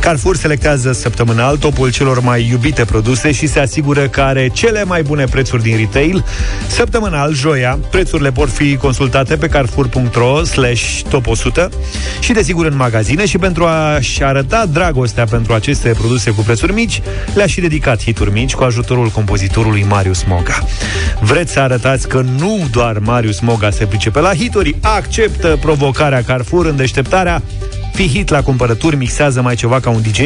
[0.00, 5.02] Carrefour selectează săptămânal topul celor mai iubite produse și se asigură că are cele mai
[5.02, 6.24] bune prețuri din retail.
[6.68, 11.68] Săptămânal, joia, prețurile pot fi consultate pe carrefour.ro slash top 100
[12.20, 17.02] și desigur în magazine și pentru a-și arăta dragostea pentru aceste produse cu prețuri mici,
[17.34, 20.58] le-a și dedicat hituri mici cu ajutorul compozitorului Marius Moga.
[21.20, 26.66] Vreți să arătați că nu doar Marius Moga se pricepe la hituri, acceptă provocarea Carrefour
[26.66, 27.42] în deșteptarea
[27.92, 30.18] Fii hit la cumpărături, mixează mai ceva ca un DJ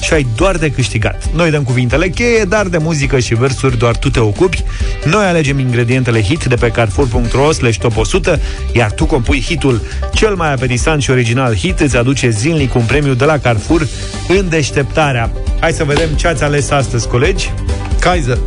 [0.00, 1.28] și ai doar de câștigat.
[1.34, 4.64] Noi dăm cuvintele cheie, dar de muzică și versuri doar tu te ocupi.
[5.04, 8.40] Noi alegem ingredientele hit de pe carrefour.ro slash top 100,
[8.72, 9.82] iar tu compui hitul
[10.14, 13.88] cel mai apetisant și original hit, îți aduce zilnic un premiu de la Carrefour
[14.28, 15.30] în deșteptarea.
[15.60, 17.50] Hai să vedem ce ați ales astăzi, colegi.
[17.98, 18.38] Kaiser.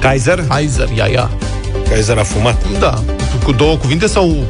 [0.00, 0.44] Kaiser?
[0.48, 1.30] Kaiser, ia, ia.
[1.88, 2.78] Kaiser a fumat.
[2.78, 3.02] Da.
[3.44, 4.44] Cu două cuvinte sau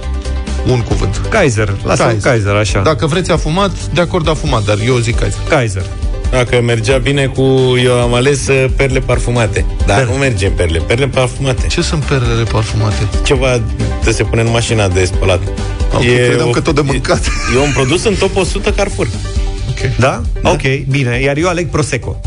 [0.66, 1.20] un cuvânt?
[1.28, 1.74] Kaiser.
[1.84, 2.30] Lasă Kaiser.
[2.30, 2.80] Kaiser, așa.
[2.80, 5.40] Dacă vreți a fumat, de acord a fumat, dar eu zic Kaiser.
[5.48, 5.82] Kaiser.
[6.30, 7.42] Dacă mergea bine cu...
[7.84, 9.64] Eu am ales uh, perle parfumate.
[9.86, 10.12] Dar Perle.
[10.12, 10.78] nu merge perle.
[10.78, 11.66] Perle parfumate.
[11.66, 13.08] Ce sunt perlele parfumate?
[13.24, 13.60] Ceva
[14.04, 15.40] de se pune în mașina de spălat.
[15.94, 17.24] Ok, credeam că tot de mâncat.
[17.24, 19.08] E, e un produs în top 100 Carrefour.
[19.70, 19.96] Ok.
[19.98, 20.22] Da?
[20.42, 20.50] da?
[20.50, 21.20] Ok, bine.
[21.20, 22.20] Iar eu aleg Prosecco.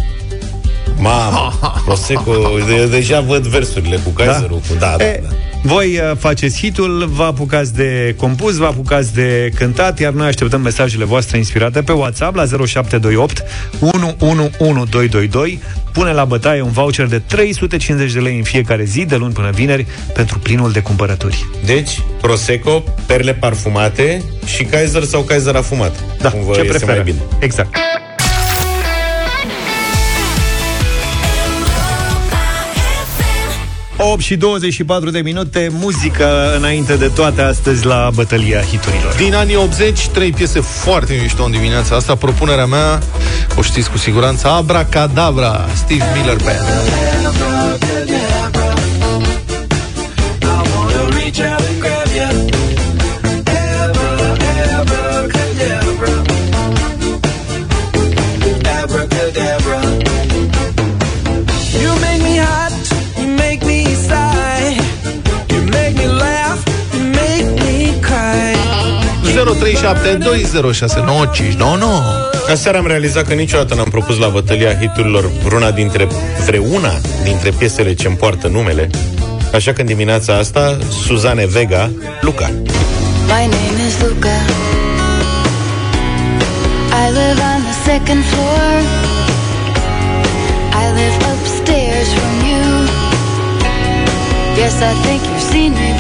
[0.98, 1.54] Mamă,
[1.86, 2.34] Prosecco,
[2.68, 4.58] de, deja văd versurile cu Kaiserul.
[4.68, 5.36] Cu, da, da, E, da.
[5.62, 10.62] Voi uh, faceți hitul, vă apucați de compus, vă apucați de cântat, iar noi așteptăm
[10.62, 13.44] mesajele voastre inspirate pe WhatsApp la 0728
[13.80, 15.60] 111222.
[15.94, 19.50] Pune la bătaie un voucher de 350 de lei în fiecare zi, de luni până
[19.54, 21.46] vineri, pentru plinul de cumpărături.
[21.66, 26.04] Deci, Prosecco, perle parfumate și Kaiser sau Kaiser afumat.
[26.22, 26.92] Da, Cum vă ce iese preferă?
[26.92, 27.20] mai bine.
[27.40, 27.76] Exact.
[34.00, 39.14] ...8 și 24 de minute, muzică înainte de toate astăzi la bătălia hiturilor.
[39.14, 42.16] Din anii 80, trei piese foarte mișto în dimineața asta.
[42.16, 43.00] Propunerea mea,
[43.58, 46.68] o știți cu siguranță, Abracadabra, Steve Miller Band.
[51.40, 51.99] You
[69.54, 69.54] 0372069599
[72.52, 76.08] Aseară am realizat că niciodată n-am propus la bătălia hiturilor vreuna dintre,
[76.46, 78.90] vreuna dintre piesele ce împoartă numele.
[79.54, 82.52] Așa că în dimineața asta, Suzane Vega, Luca.
[83.26, 84.36] My name is Luca.
[87.02, 88.72] I live on the second floor.
[90.82, 92.66] I live upstairs from you.
[94.58, 95.99] Yes, I think you've seen me before.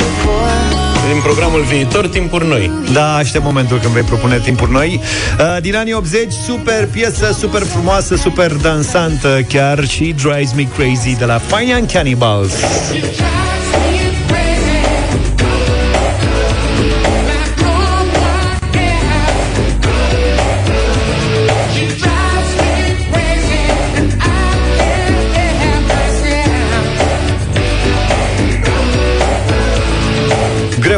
[1.13, 2.71] Din programul viitor, timpuri noi.
[2.93, 4.99] Da, aștept momentul când vei propune timpuri noi.
[5.39, 11.15] Uh, Din anii 80, super piesă, super frumoasă, super dansantă, chiar și Drives Me Crazy
[11.17, 12.53] de la Fine and Cannibals.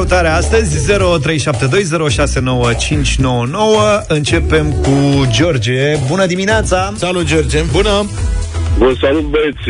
[0.01, 0.97] Greu tare astăzi 0372069599
[4.07, 7.61] Începem cu George Bună dimineața Salut, George!
[7.71, 8.05] Bună!
[8.77, 9.69] Vă salut, băieți.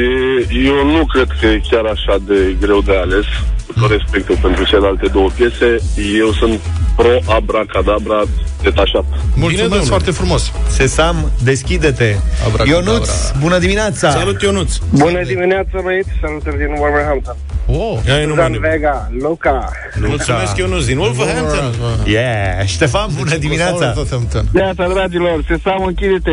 [0.65, 3.26] Eu nu cred că e chiar așa de greu de ales.
[3.67, 5.78] Cu tot respectul pentru celelalte două piese,
[6.17, 6.60] eu sunt
[6.96, 8.24] pro abracadabra
[8.62, 9.06] detașat.
[9.36, 9.89] Mulțumesc domnule.
[9.89, 10.52] foarte frumos!
[10.67, 12.15] Sesam, deschide-te
[12.48, 12.91] Abracadabra.
[12.91, 14.76] Ionuț, bună dimineața Salut, Ionuț!
[14.91, 16.10] Bună dimineața, băieți!
[16.22, 17.36] Salutări din Wolverhampton.
[17.65, 19.71] Oh, Ai numai Dan Vega, Luca.
[20.08, 21.74] Mulțumesc, Ionuț, din Wolverhampton.
[22.06, 24.45] Yeah, Ștefan, bună dimineața Southampton.
[24.52, 26.32] Neața, dragilor, se sam închide-te.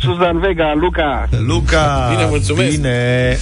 [0.00, 1.28] Suzan Vega, Luca.
[1.46, 2.70] Luca Bine, mulțumesc.
[2.70, 3.36] Bine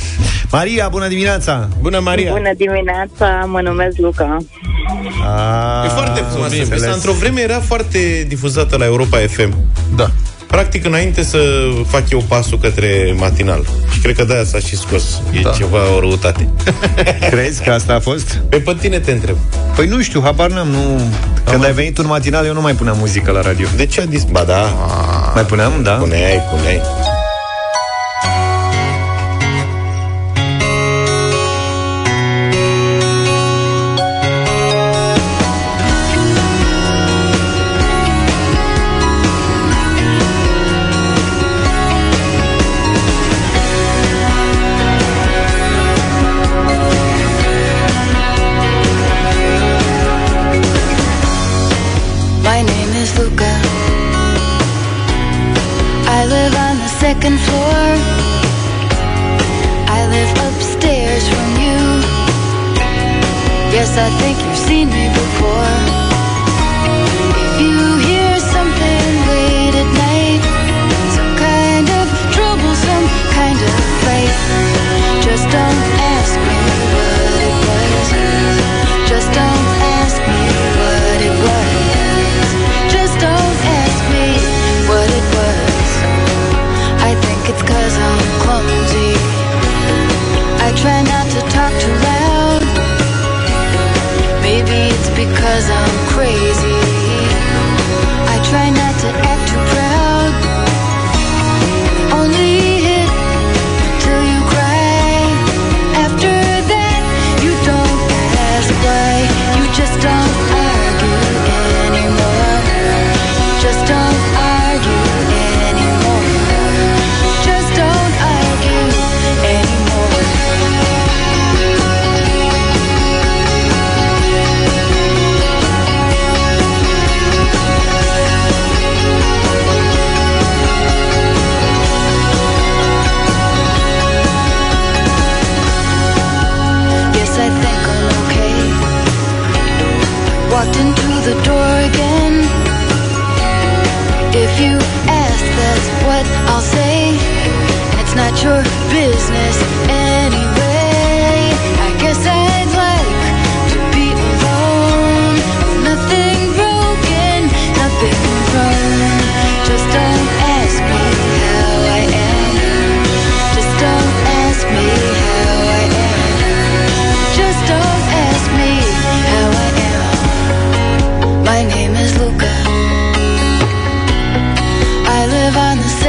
[0.50, 2.32] Maria, bună dimineața Bună, Maria!
[2.32, 4.36] Bună dimineața, mă numesc Luca.
[5.26, 6.68] A, E foarte frumoasă înțeles.
[6.80, 6.94] piesa.
[6.94, 9.54] Într-o vreme era foarte difuzată la Europa FM.
[9.96, 10.10] Da.
[10.50, 11.38] Practic, înainte să
[11.88, 13.64] fac eu pasul către matinal.
[13.92, 15.02] Și cred că de-aia s-a și scos.
[15.32, 15.50] E Da.
[15.50, 16.48] ceva o răutate.
[17.30, 18.40] Crezi că asta a fost?
[18.48, 19.36] Pe pe tine te întreb.
[19.76, 21.00] Păi nu știu, habar n-am nu...
[21.44, 24.04] Când ai venit în matinal, eu nu mai puneam muzică la radio De ce a
[24.06, 24.24] dis...
[24.24, 24.60] Ba da,
[25.34, 25.92] Mai puneam, da?
[25.92, 26.80] puneai, puneai.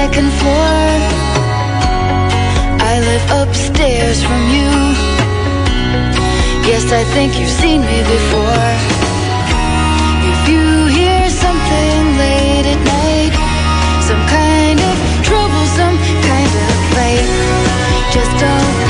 [0.01, 0.81] Second floor.
[2.91, 4.71] I live upstairs from you.
[6.69, 8.69] Yes, I think you've seen me before.
[10.31, 10.65] If you
[10.97, 13.33] hear something late at night,
[14.09, 14.95] some kind of
[15.27, 15.97] troublesome
[16.29, 17.27] kind of fight,
[18.15, 18.80] just don't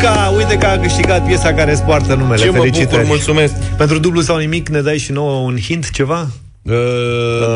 [0.00, 0.32] Luca!
[0.36, 2.42] Uite că a câștigat piesa care îți poartă numele.
[2.42, 2.90] Ce mă Felicitări.
[2.90, 3.54] bucur, mulțumesc.
[3.76, 6.26] Pentru dublu sau nimic ne dai și nouă un hint, ceva?
[6.62, 6.74] Uh,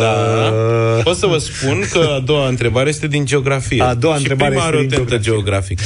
[0.01, 0.13] da.
[1.03, 3.83] Pot să vă spun că a doua întrebare este din geografie.
[3.83, 5.83] A doua și întrebare prima este are o din tentă geografică.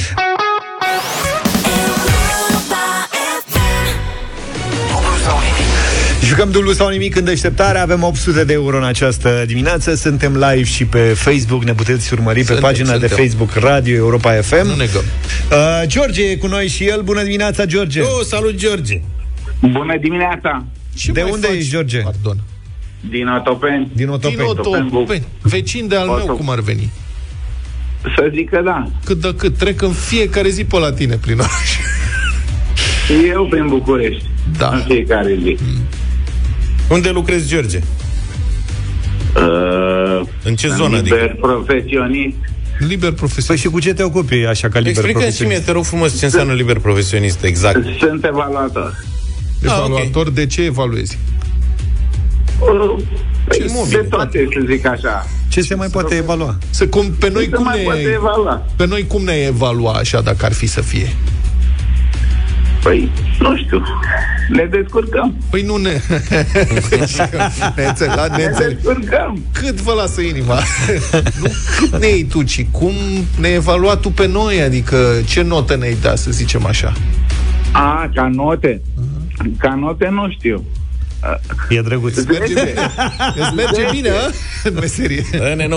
[6.35, 10.63] Jucăm dublu sau nimic în deșteptare Avem 800 de euro în această dimineață Suntem live
[10.63, 13.17] și pe Facebook Ne puteți urmări Suntem, pe pagina de suntem.
[13.17, 15.03] Facebook Radio Europa FM Nu negăm.
[15.51, 19.01] uh, George e cu noi și el Bună dimineața, George Oh, salut, George!
[19.59, 20.65] Bună dimineața!
[20.95, 21.55] Ce De mai unde faci?
[21.55, 21.99] ești, George?
[21.99, 22.37] Pardon.
[23.09, 23.91] Din Otopeni.
[23.93, 25.23] Din Otopeni Din Otopeni.
[25.41, 26.91] Vecin de al meu, cum ar veni?
[28.01, 28.87] Să zic că da.
[29.05, 29.57] Cât de cât.
[29.57, 31.77] Trec în fiecare zi pe la tine prin oraș.
[33.05, 34.23] Și eu prin București.
[34.57, 34.69] Da.
[34.69, 35.57] În fiecare zi.
[36.89, 37.79] Unde lucrezi, George?
[39.35, 41.37] Uh, În ce în zonă, liber adică?
[41.41, 42.35] profesionist.
[42.79, 43.47] Liber profesionist.
[43.47, 45.57] Păi și cu ce te ocupi așa ca liber Explică și profesionist?
[45.57, 47.79] mie, te rog frumos, ce înseamnă liber profesionist, exact.
[47.99, 49.03] Sunt evaluator.
[49.63, 51.17] Evaluator, de ce evaluezi?
[52.59, 52.97] Uh,
[53.51, 54.01] Ce păi, mobile?
[54.01, 55.25] de toate, să zic așa.
[55.49, 56.57] Ce se mai poate evalua?
[56.69, 58.65] Să cum, pe noi Se cum mai poate ne evalua.
[58.75, 61.15] pe noi cum ne evalua așa dacă ar fi să fie?
[62.85, 63.83] Păi, nu știu.
[64.49, 65.35] Ne descurcăm.
[65.49, 65.89] Păi nu ne...
[67.75, 68.27] ne înțeleg, da?
[68.27, 68.75] ne Ne înțeleg.
[68.75, 69.43] descurcăm.
[69.51, 70.59] Cât vă lasă inima?
[71.41, 72.93] nu cât ne iei tu, ci cum
[73.39, 76.93] ne evalua tu pe noi, adică ce notă ne-ai da, să zicem așa.
[77.71, 78.81] A, ca note.
[79.57, 80.63] Ca note nu știu.
[81.69, 82.73] E drăguț Îți merge bine,
[83.41, 84.29] Îți merge bine a?
[84.63, 85.23] în meserie.
[85.31, 85.67] Dă-ne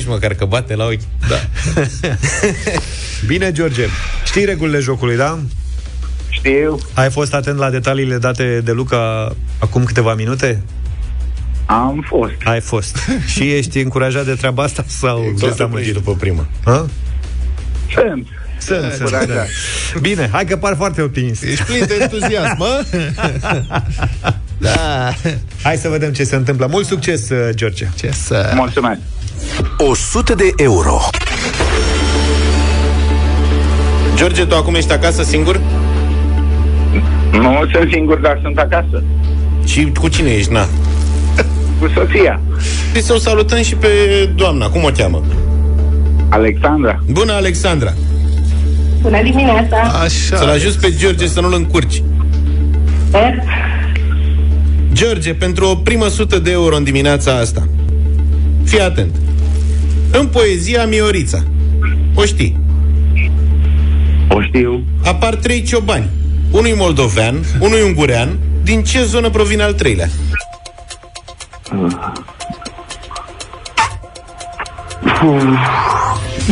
[0.00, 1.00] 9.50 măcar, că bate la ochi.
[1.28, 1.36] Da.
[3.26, 3.82] Bine, George
[4.24, 5.38] Știi regulile jocului, da?
[6.38, 6.78] Știu.
[6.94, 10.62] Ai fost atent la detaliile date de Luca acum câteva minute?
[11.66, 12.32] Am fost.
[12.44, 12.96] Ai fost.
[13.34, 15.92] și ești încurajat de treaba asta sau Tot te dezamăgit?
[15.92, 16.46] după prima.
[16.64, 16.86] Ha?
[17.94, 18.26] Sunt.
[18.58, 19.00] Sunt, sunt.
[19.00, 19.28] Încurajat.
[19.28, 19.42] da.
[20.00, 21.42] Bine, hai că par foarte optimist.
[21.42, 22.84] Ești plin de entuziasm, mă?
[24.58, 25.12] da.
[25.62, 26.66] Hai să vedem ce se întâmplă.
[26.70, 27.88] Mult succes, uh, George.
[27.96, 28.52] Ce să...
[28.54, 29.00] Mulțumesc.
[29.78, 31.00] 100 de euro.
[34.14, 35.60] George, tu acum ești acasă singur?
[37.32, 39.02] Nu sunt singur, dar sunt acasă.
[39.64, 40.66] Și cu cine ești, na?
[41.80, 42.40] Cu soția.
[42.94, 43.88] Și să o salutăm și pe
[44.34, 45.22] doamna, cum o cheamă?
[46.28, 47.02] Alexandra.
[47.10, 47.92] Bună, Alexandra!
[49.02, 49.76] Bună dimineața!
[49.76, 50.36] Așa.
[50.36, 52.02] Să-l ajuți pe George să nu-l încurci.
[53.08, 53.42] Sper.
[54.92, 57.68] George, pentru o primă sută de euro în dimineața asta,
[58.64, 59.14] fii atent.
[60.10, 61.42] În poezia Miorița,
[62.14, 62.56] o știi,
[64.28, 64.82] O știu.
[65.04, 66.08] apar trei ciobani.
[66.50, 68.38] Unul moldovean, unul ungurean.
[68.62, 70.08] Din ce zonă provine al treilea?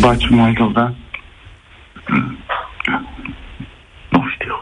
[0.00, 0.94] Baci Moldova.
[4.10, 4.54] Nu știu.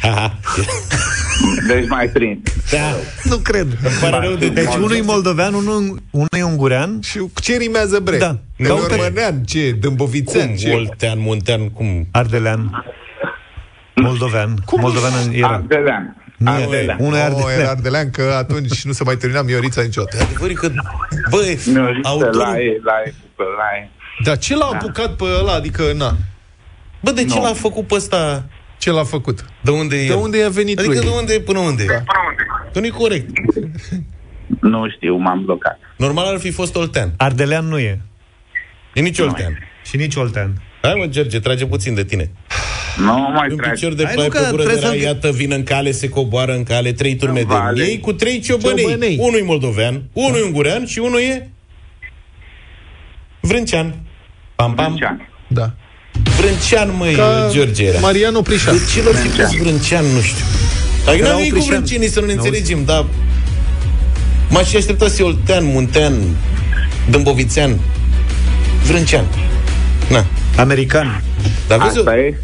[0.00, 0.32] Ha,
[1.68, 2.52] Deci mai prind.
[2.70, 2.78] da,
[3.24, 3.66] Nu cred.
[3.82, 6.98] îmi pare rău de Deci unul e moldovean, unul, unul e ungurean.
[7.02, 8.16] Și ce rimează bre?
[8.16, 8.36] Da.
[8.56, 8.94] De Da, uite.
[8.94, 9.70] Ormănean, ce?
[9.80, 10.70] Dâmbovițean, cum, ce?
[10.70, 12.06] Voltean, Muntean, cum?
[12.10, 12.84] Ardelean.
[14.02, 14.56] Moldovean.
[14.64, 15.48] Cum Moldovean era.
[15.48, 16.16] Ardelean.
[16.36, 16.96] Nu, Ardelean.
[17.00, 17.60] unul e Oh, ardelean.
[17.60, 20.16] era ardelean că atunci nu se mai termina Miorița niciodată.
[20.22, 20.68] Adevărul că,
[21.30, 22.36] bă, Nu, autorul...
[22.36, 23.88] la e, la e, la e.
[24.24, 25.52] Dar ce l-a apucat pe ăla?
[25.52, 26.16] Adică, na,
[27.02, 27.42] Bă, de ce Nu.
[27.42, 28.44] l-a făcut pe ăsta?
[28.78, 29.44] ce l-a făcut?
[29.60, 30.18] De unde e De el?
[30.18, 31.02] unde a venit Adică lui?
[31.02, 31.84] de unde e până unde?
[31.84, 32.02] Da.
[32.72, 33.28] Că nu-i corect.
[34.60, 35.78] Nu știu, m-am blocat.
[35.96, 37.12] Normal ar fi fost Oltean.
[37.16, 38.00] Ardelean nu e.
[38.94, 39.58] E nici Oltean.
[39.84, 40.62] Și nici Oltean.
[40.82, 42.30] Hai mă, George, trage puțin de tine.
[42.98, 43.72] Nu mai în tragi.
[43.72, 45.62] picior de Hai, ploaie nu, pe că gură de trebuie rai, să- iată, vin în
[45.62, 47.82] cale, se coboară în cale, trei turme de vale.
[47.82, 48.84] miei cu trei ciobănei.
[48.84, 49.16] Ciobănei.
[49.20, 51.50] Unul e moldovean, unul e ungurean și unul e
[53.40, 53.94] vrâncean.
[54.56, 54.84] Pam, pam.
[54.84, 55.28] Vrâncean.
[55.46, 55.70] Da.
[56.36, 57.98] Vrâncean, măi, Ca George era.
[57.98, 58.74] Marian Oprișan.
[58.76, 60.44] De ce l-au fi pus vrâncean, nu știu.
[61.06, 61.74] Adică Era n-am nimic cu Oprișan.
[61.76, 62.48] vrâncenii să nu ne N-auzi?
[62.48, 63.04] înțelegem, dar
[64.50, 66.14] m-aș fi așteptat să Oltean, Muntean,
[67.10, 67.78] Dâmbovițean,
[68.86, 69.24] Vrâncean.
[70.10, 70.24] Na.
[70.56, 71.22] American.
[71.68, 72.34] Dar vezi, Asta e.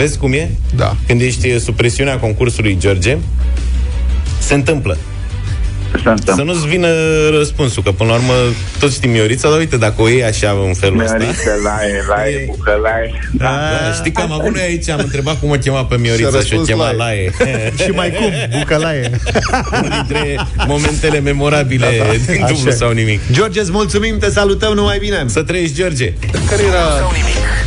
[0.00, 0.50] vezi cum e?
[0.76, 0.96] Da.
[1.06, 3.16] Când ești sub presiunea concursului George,
[4.38, 4.96] se întâmplă.
[5.90, 6.34] Se întâmplă.
[6.34, 6.88] Să nu-ți vină
[7.30, 8.32] răspunsul, că până la urmă
[8.78, 11.16] toți știm Miorița, dar uite, dacă o iei așa în felul ăsta...
[11.16, 13.28] Mioriță, laie, laie, bucălaie.
[13.32, 16.28] Da, da, știi că am avut noi aici, am întrebat cum o chema pe Miorița
[16.28, 17.32] Și-a și o răspuns chema Laie.
[17.38, 17.72] Laie.
[17.84, 18.58] Și mai cum?
[18.58, 19.10] Bucălaie.
[19.72, 22.32] Unul dintre momentele memorabile da, da.
[22.32, 22.76] din dublu Așa.
[22.76, 23.20] sau nimic.
[23.32, 25.24] George, îți mulțumim, te salutăm, numai bine.
[25.26, 26.12] Să trăiești, George.
[26.48, 26.82] Care era...
[26.98, 27.59] Sau nimic.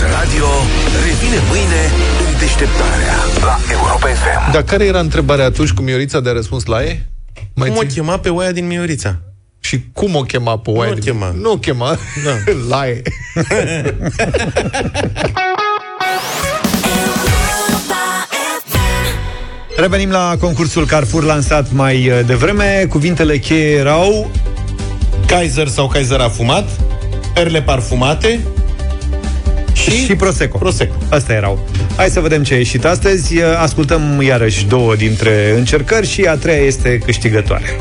[0.00, 0.46] Radio
[1.04, 1.82] revine mâine
[2.26, 4.52] în deșteptarea la Europa FM.
[4.52, 7.06] Dar care era întrebarea atunci cu Miorița de a răspuns la e?
[7.54, 7.88] Mai Cum o ții?
[7.94, 9.18] chema pe oaia din Miorița?
[9.60, 10.90] Și cum o chema pe oaia?
[10.92, 11.34] o chema.
[11.40, 11.98] Nu o chema.
[12.24, 12.52] Da.
[12.76, 13.02] Laie.
[19.76, 22.86] Revenim la concursul Carrefour lansat mai uh, devreme.
[22.88, 24.30] Cuvintele cheie erau
[25.26, 26.68] Kaiser sau Kaiser a fumat,
[27.34, 28.40] perle parfumate
[29.76, 30.58] și, și Prosecco.
[30.58, 30.94] Prosecco.
[31.10, 31.68] Astea erau.
[31.96, 33.42] Hai să vedem ce a ieșit astăzi.
[33.42, 37.80] Ascultăm iarăși două dintre încercări și a treia este câștigătoare.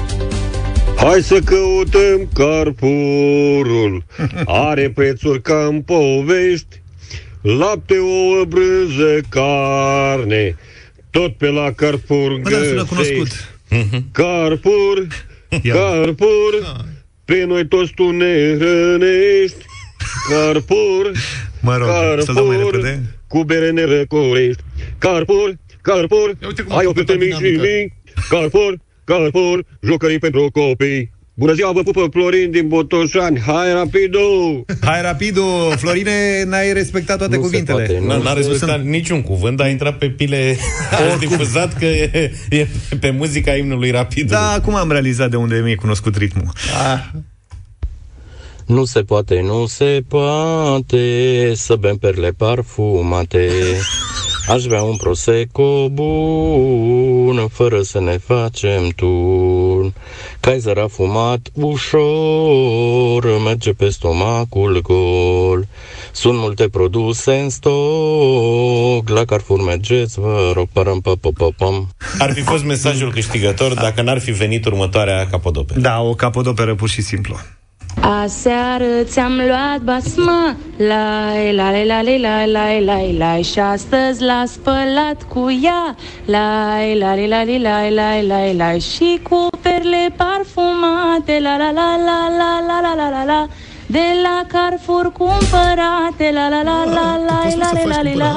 [0.96, 4.04] Hai să căutăm Carpurul
[4.46, 6.82] Are prețuri ca în povești
[7.42, 10.56] Lapte, ouă, brânză, carne
[11.10, 13.28] Tot pe la Carpur Bă, dar sună cunoscut.
[14.12, 15.08] Carpur,
[15.62, 15.74] Ia.
[15.74, 16.86] Carpur
[17.26, 19.66] Pe noi toți tu ne hrănești
[20.30, 21.12] Carpur,
[21.66, 21.88] Mă rog,
[22.22, 23.02] să dăm mai Carpur repede.
[23.28, 24.62] Cu bere ne răcorești
[24.98, 27.64] Carpur, Carpur Ia uite cum a Ai o făcut câte o mici și dinamică.
[27.80, 27.94] mici
[28.30, 34.20] Carpur, Carpur Jucării pentru copii Bună ziua, vă pupă Florin din Botoșani Hai rapido!
[34.82, 35.44] Hai rapidu,
[35.78, 37.84] Florine, n-ai respectat toate Nu se cuvintele.
[37.84, 40.58] poate, Nu, n-a respectat niciun cuvânt, dar a intrat pe pile
[40.92, 42.68] a difuzat că e, e
[43.00, 44.30] pe muzica imnului rapid.
[44.30, 46.44] Da, acum am realizat de unde mi-e cunoscut ritmul.
[48.66, 53.50] Nu se poate, nu se poate să bem perle parfumate.
[54.48, 59.94] Aș vrea un prosecco bun, fără să ne facem turn.
[60.40, 65.68] Kaiser a fumat ușor, merge pe stomacul gol.
[66.12, 71.90] Sunt multe produse în stoc, la Carrefour mergeți, vă rog, param pa pa pa pam.
[72.20, 75.80] Ar fi fost mesajul câștigător dacă n-ar fi venit următoarea capodoperă.
[75.80, 77.36] Da, o capodoperă pur și simplu.
[78.02, 85.24] Aseară ți-am luat basma Lai, lai, lai, lai, lai, lai, lai Și astăzi l-a spălat
[85.28, 91.72] cu ea Lai, lai, lai, lai, lai, lai, lai Și cu perle parfumate La, la,
[91.72, 93.48] la, la, la, la, la, la, la, la
[93.96, 98.12] de la Carrefour cumpărate La la la la la la la la la.
[98.16, 98.32] la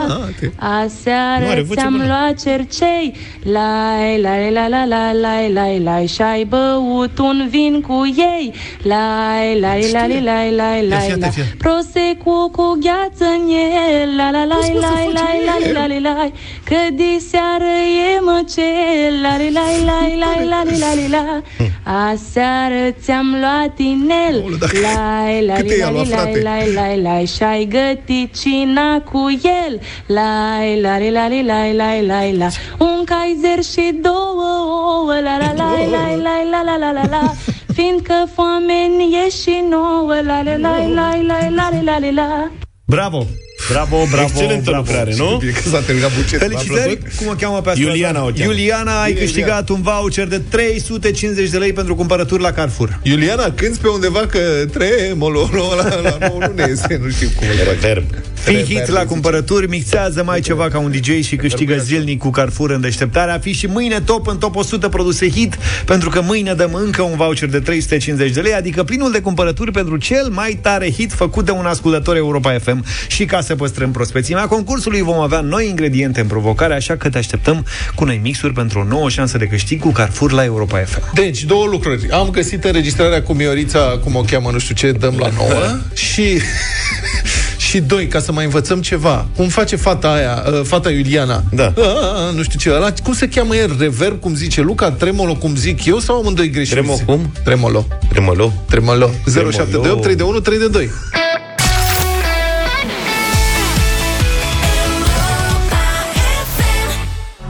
[0.58, 2.06] Nu are Aseară voce ți-am bună.
[2.06, 3.16] luat cercei.
[3.42, 8.54] Lai, lai, la la la la la la Și-ai băut un vin cu ei.
[8.82, 11.26] Lai, lai, la la la la la Ia, la.
[11.28, 11.42] fii, fii.
[11.58, 14.16] Prosecco cu gheață în el.
[14.16, 16.30] La la la la la la la la la
[16.64, 17.72] Că diseară
[18.10, 21.24] e măcel La la la la la la la la.
[21.58, 24.58] La Aseară ți-am luat inel.
[24.82, 26.42] Lai, la Câte i-a la luat, la frate?
[26.42, 32.30] la la la Și-ai gătit cina cu el Lai, la la la la la la
[32.32, 34.50] la Un Kaiser și două
[34.86, 37.32] ouă La la la la la la la la la la
[37.74, 42.50] Fiindcă foameni e și nouă La la la la la la la la la
[42.86, 43.26] Bravo!
[43.70, 44.84] Bravo, bravo, Excelentă bravo.
[44.86, 45.36] lucrare, nu?
[45.40, 46.38] Bine că s-a terminat bugetul.
[46.38, 46.98] Felicitări!
[47.18, 47.80] Cum o cheamă pe asta?
[47.82, 48.42] Iuliana o cheamă.
[48.52, 53.00] Iuliana, ai Bine, câștigat un voucher de 350 de lei pentru cumpărături la Carrefour.
[53.02, 54.38] Iuliana, cânti pe undeva că
[54.72, 57.46] tremolo la, la nou nu ne iese, nu știu cum.
[57.72, 58.04] Reverb.
[58.48, 62.70] Fii hit la cumpărături, mixează mai ceva ca un DJ și câștigă zilnic cu Carrefour
[62.70, 63.38] în deșteptarea.
[63.38, 67.16] Fii și mâine top în top 100 produse hit, pentru că mâine dăm încă un
[67.16, 71.44] voucher de 350 de lei, adică plinul de cumpărături pentru cel mai tare hit făcut
[71.44, 72.84] de un ascultător Europa FM.
[73.08, 77.18] Și ca să păstrăm prospețimea concursului, vom avea noi ingrediente în provocare, așa că te
[77.18, 81.14] așteptăm cu noi mixuri pentru o nouă șansă de câștig cu Carrefour la Europa FM.
[81.14, 82.10] Deci, două lucruri.
[82.10, 85.78] Am găsit înregistrarea cu Miorița, cum o cheamă, nu știu ce, dăm la nouă.
[85.94, 86.22] și,
[87.68, 89.26] și doi, ca să mai învățăm ceva.
[89.36, 91.42] Cum face fata aia, uh, fata Iuliana?
[91.52, 91.72] Da.
[91.76, 93.76] Uh, uh, nu știu ce, ăla, cum se cheamă el?
[93.78, 94.90] Reverb, cum zice Luca?
[94.90, 95.98] Tremolo, cum zic eu?
[95.98, 96.72] Sau amândoi greșit?
[96.72, 97.32] Tremo cum?
[97.44, 97.86] Tremolo.
[98.08, 98.52] Tremolo.
[98.68, 99.10] Tremolo.
[99.26, 100.90] 078 3 de 1 3 de 2.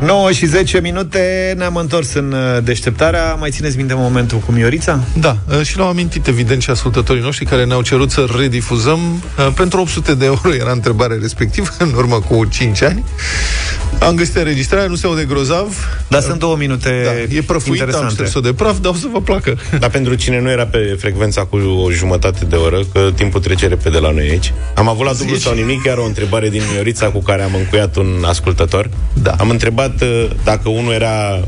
[0.01, 5.01] 9 și 10 minute Ne-am întors în uh, deșteptarea Mai țineți minte momentul cu Miorița?
[5.20, 8.99] Da, uh, și l-au amintit evident și ascultătorii noștri care ne-au cerut să redifuzăm.
[9.38, 13.05] Uh, Pentru 800 de euro era întrebarea respectivă, în urmă cu 5 ani.
[14.01, 15.76] Am găsit înregistrarea, nu se aude grozav.
[16.09, 18.14] Dar sunt două minute da, E prăfuit, am interesante.
[18.14, 19.59] șters-o de praf, dar o să vă placă.
[19.78, 23.66] Dar pentru cine nu era pe frecvența cu o jumătate de oră, că timpul trece
[23.68, 25.43] repede la noi aici, am avut la dublu Zici?
[25.45, 28.91] sau nimic chiar o întrebare din Miorița cu care am încuiat un ascultător.
[29.22, 29.30] Da.
[29.39, 31.41] Am întrebat uh, dacă unul era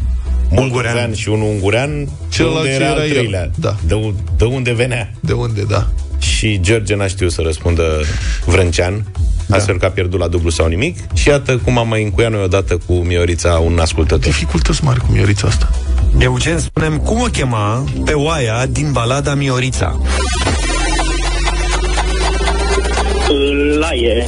[0.50, 3.12] moldovean și unul ungurean, Celălalt de unde ce era, era al el.
[3.14, 3.50] treilea.
[3.54, 3.76] Da.
[3.86, 5.12] De, u- de unde venea.
[5.20, 5.88] De unde, da.
[6.18, 8.00] Și George n-a știut să răspundă
[8.44, 9.04] vrâncean,
[9.50, 9.56] da.
[9.56, 10.96] astfel că a pierdut la dublu sau nimic.
[11.14, 14.18] Și iată cum am mai încuiat noi odată cu Miorița un ascultător.
[14.32, 15.70] Dificultăți mari cu Miorița asta.
[16.18, 20.00] Eugen, spunem cum o chema pe oaia din balada Miorița?
[23.78, 24.26] Laie.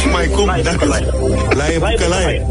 [0.00, 0.46] Și mai cum?
[0.46, 0.70] Laie, Da.
[0.84, 1.06] laie.
[1.56, 2.46] Laie, Laie, bucă, laie.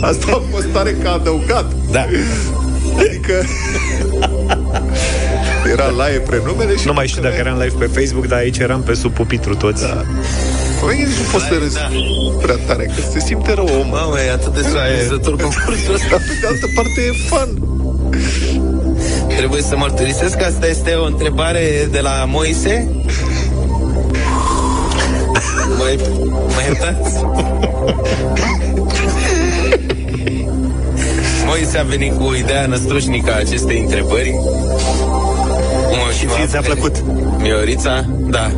[0.10, 1.72] Asta a fost tare ca adăugat.
[1.90, 2.06] Da.
[2.96, 3.42] Adică...
[5.72, 6.86] Era Laie prenumele și...
[6.86, 9.82] Nu mai știu dacă eram live pe Facebook, dar aici eram pe sub pupitru toți.
[9.82, 10.04] Da.
[10.80, 11.78] Păi nici nu poți să râzi
[12.42, 13.88] prea tare, că se simte rău om.
[13.88, 16.06] Mamă, e atât de surprinzător concursul ăsta.
[16.10, 17.62] Dar pe de altă parte e fun.
[19.36, 22.88] Trebuie să mărturisesc că asta este o întrebare de la Moise?
[25.78, 25.98] Mai,
[26.54, 27.24] mai iertați?
[31.52, 34.30] Moise a venit cu ideea năstrușnică a acestei întrebări.
[35.86, 37.04] Cum o Și ție ți-a plăcut?
[37.38, 38.04] Miorița?
[38.20, 38.50] Da.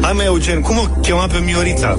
[0.00, 1.98] Hai mă, Eugen, cum o chema pe Miorița?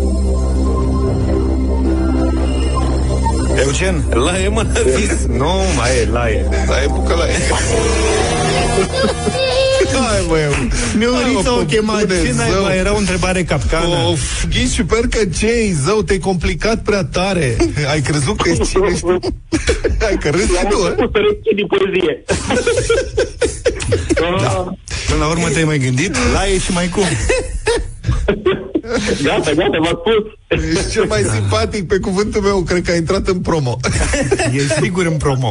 [3.58, 4.04] Eugen?
[4.10, 4.66] Laie, mă,
[4.98, 5.26] zis.
[5.26, 6.48] Nu, mai e, laie.
[6.68, 7.34] Laie, bucă laie.
[10.08, 10.52] Hai, mă, eu.
[10.98, 13.96] Miorița o chema, ce naiba, era o întrebare capcană.
[14.12, 17.58] Of, ghici și per că ce zău, te-ai complicat prea tare.
[17.92, 19.20] Ai crezut că e cine știu.
[20.00, 20.84] Hai că râzi și Am tu, eh?
[20.84, 22.24] început să recit din poezie.
[24.42, 24.74] da.
[25.08, 26.16] Până la urmă te-ai mai gândit?
[26.34, 27.04] Laie și mai cum?
[29.24, 30.24] Gata, gata, v-am spus.
[30.78, 33.80] Ești cel mai simpatic pe cuvântul meu, cred că a intrat în promo.
[34.58, 35.50] E sigur în promo.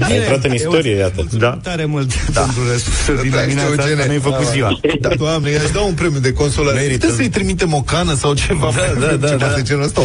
[0.00, 1.26] A intrat în istorie, iată.
[1.38, 1.58] Da.
[1.62, 2.40] Tare mult da.
[2.40, 4.06] pentru răspunsul din Da, dimineața știu, asta, Eugene.
[4.06, 4.50] ne-ai făcut Da.
[4.50, 4.80] ziua.
[5.00, 6.76] Da, doamne, i-aș da un premiu de consolare.
[6.80, 6.98] Merită.
[6.98, 8.70] Puteți să-i trimitem o cană sau ceva?
[8.74, 9.54] Da, da, da, ceva da.
[9.54, 10.00] de genul ăsta.
[10.00, 10.04] O...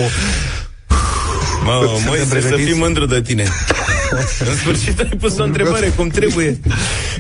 [1.65, 1.71] Mă,
[2.07, 2.69] Moise, să pregătiți?
[2.69, 3.43] fii mândru de tine.
[4.49, 6.59] În sfârșit ai pus o întrebare cum trebuie.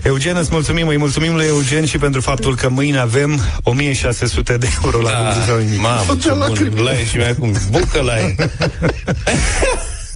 [0.03, 4.67] Eugen, îți mulțumim, îi mulțumim lui Eugen și pentru faptul că mâine avem 1600 de
[4.83, 5.43] euro la da.
[5.47, 5.79] sau nimic.
[5.79, 6.83] Mamă, ce bun.
[6.83, 7.51] Laie și mai acum.
[7.71, 8.35] Bucă laie.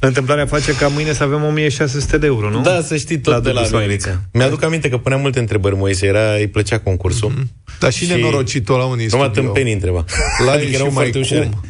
[0.01, 2.61] Întâmplarea face ca mâine să avem 1600 de euro, nu?
[2.61, 4.21] Da, să știi tot La de la dublu sau America.
[4.33, 7.33] Mi-aduc aminte că punea multe întrebări Moise, era, îi plăcea concursul.
[7.79, 9.43] Dar și, nenorocitul la unii Numai studio.
[9.43, 10.05] tâmpenii întreba.
[10.45, 11.43] La adică și erau mai foarte ușoare.
[11.43, 11.63] cum.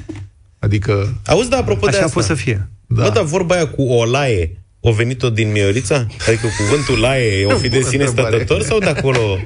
[0.59, 1.19] Adică...
[1.25, 2.13] Auzi, da, apropo de Așa a asta.
[2.13, 2.69] fost să fie.
[2.87, 3.03] Da.
[3.03, 5.95] Bă, dar vorba aia cu o laie, o venit-o din Miorița?
[6.27, 8.35] Adică cuvântul laie o fi de Bună sine întrebare.
[8.35, 9.39] stătător sau de acolo?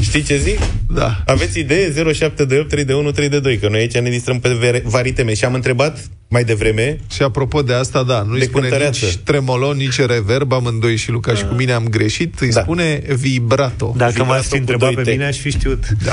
[0.00, 0.58] Știi ce zic?
[0.88, 1.22] Da.
[1.26, 1.92] Aveți idee?
[1.92, 5.44] 0728 3 1 3 2 Că noi aici ne distrăm pe vere- vari teme Și
[5.44, 5.98] am întrebat
[6.28, 9.04] mai devreme Și apropo de asta, da, nu-i De spune cântăreață.
[9.04, 12.60] nici tremolo, nici reverb, amândoi și Luca și cu mine am greșit, îi Da.
[12.60, 13.94] spune vibrato.
[13.96, 15.12] Dacă Vibrato m-ați fi cu întrebat doi pe T.
[15.12, 15.84] mine, aș fi știut.
[16.04, 16.12] Da.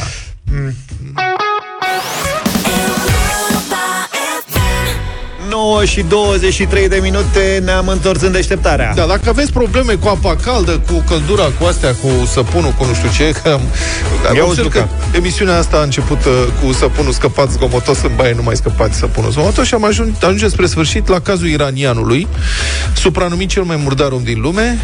[5.66, 8.93] 9 și 23 de minute ne-am întors în deșteptarea.
[8.95, 12.93] Da, dacă aveți probleme cu apa caldă, cu căldura, cu astea, cu săpunul, cu nu
[12.93, 13.61] știu ce, că am,
[14.30, 15.18] am Ia observ uzi, că Luca.
[15.18, 16.32] emisiunea asta a început uh,
[16.63, 20.47] cu săpunul scăpat zgomotos în baie, nu mai scăpați săpunul zgomotos și am ajuns, ajunge
[20.47, 22.28] spre sfârșit la cazul iranianului,
[22.95, 24.80] supranumit cel mai murdar om din lume,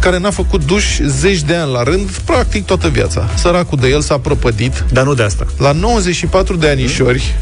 [0.00, 3.28] care n-a făcut duș zeci de ani la rând, practic toată viața.
[3.34, 4.84] Săracul de el s-a prăpădit.
[4.92, 5.46] Dar nu de asta.
[5.58, 7.22] La 94 de anișori,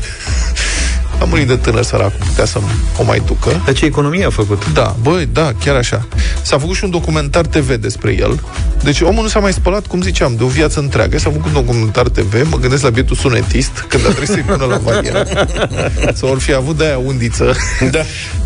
[1.20, 2.58] a murit de tânăr săracul, putea să
[2.98, 3.62] o mai ducă.
[3.64, 4.72] Dar ce economie a făcut?
[4.72, 6.06] Da, băi, da, chiar așa.
[6.42, 8.40] S-a făcut și un documentar TV despre el.
[8.82, 11.18] Deci omul nu s-a mai spălat, cum ziceam, de o viață întreagă.
[11.18, 14.64] S-a făcut un documentar TV, mă gândesc la bietul sunetist, când a trebuit să-i pună
[14.64, 15.26] la varieră.
[16.18, 17.56] Sau or fi avut de-aia undiță.
[17.90, 18.00] Da.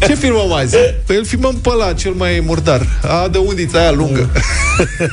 [0.06, 0.76] Ce filmăm azi?
[1.06, 2.86] Păi îl filmăm pe ăla, cel mai murdar.
[3.02, 4.30] A, de undița aia lungă.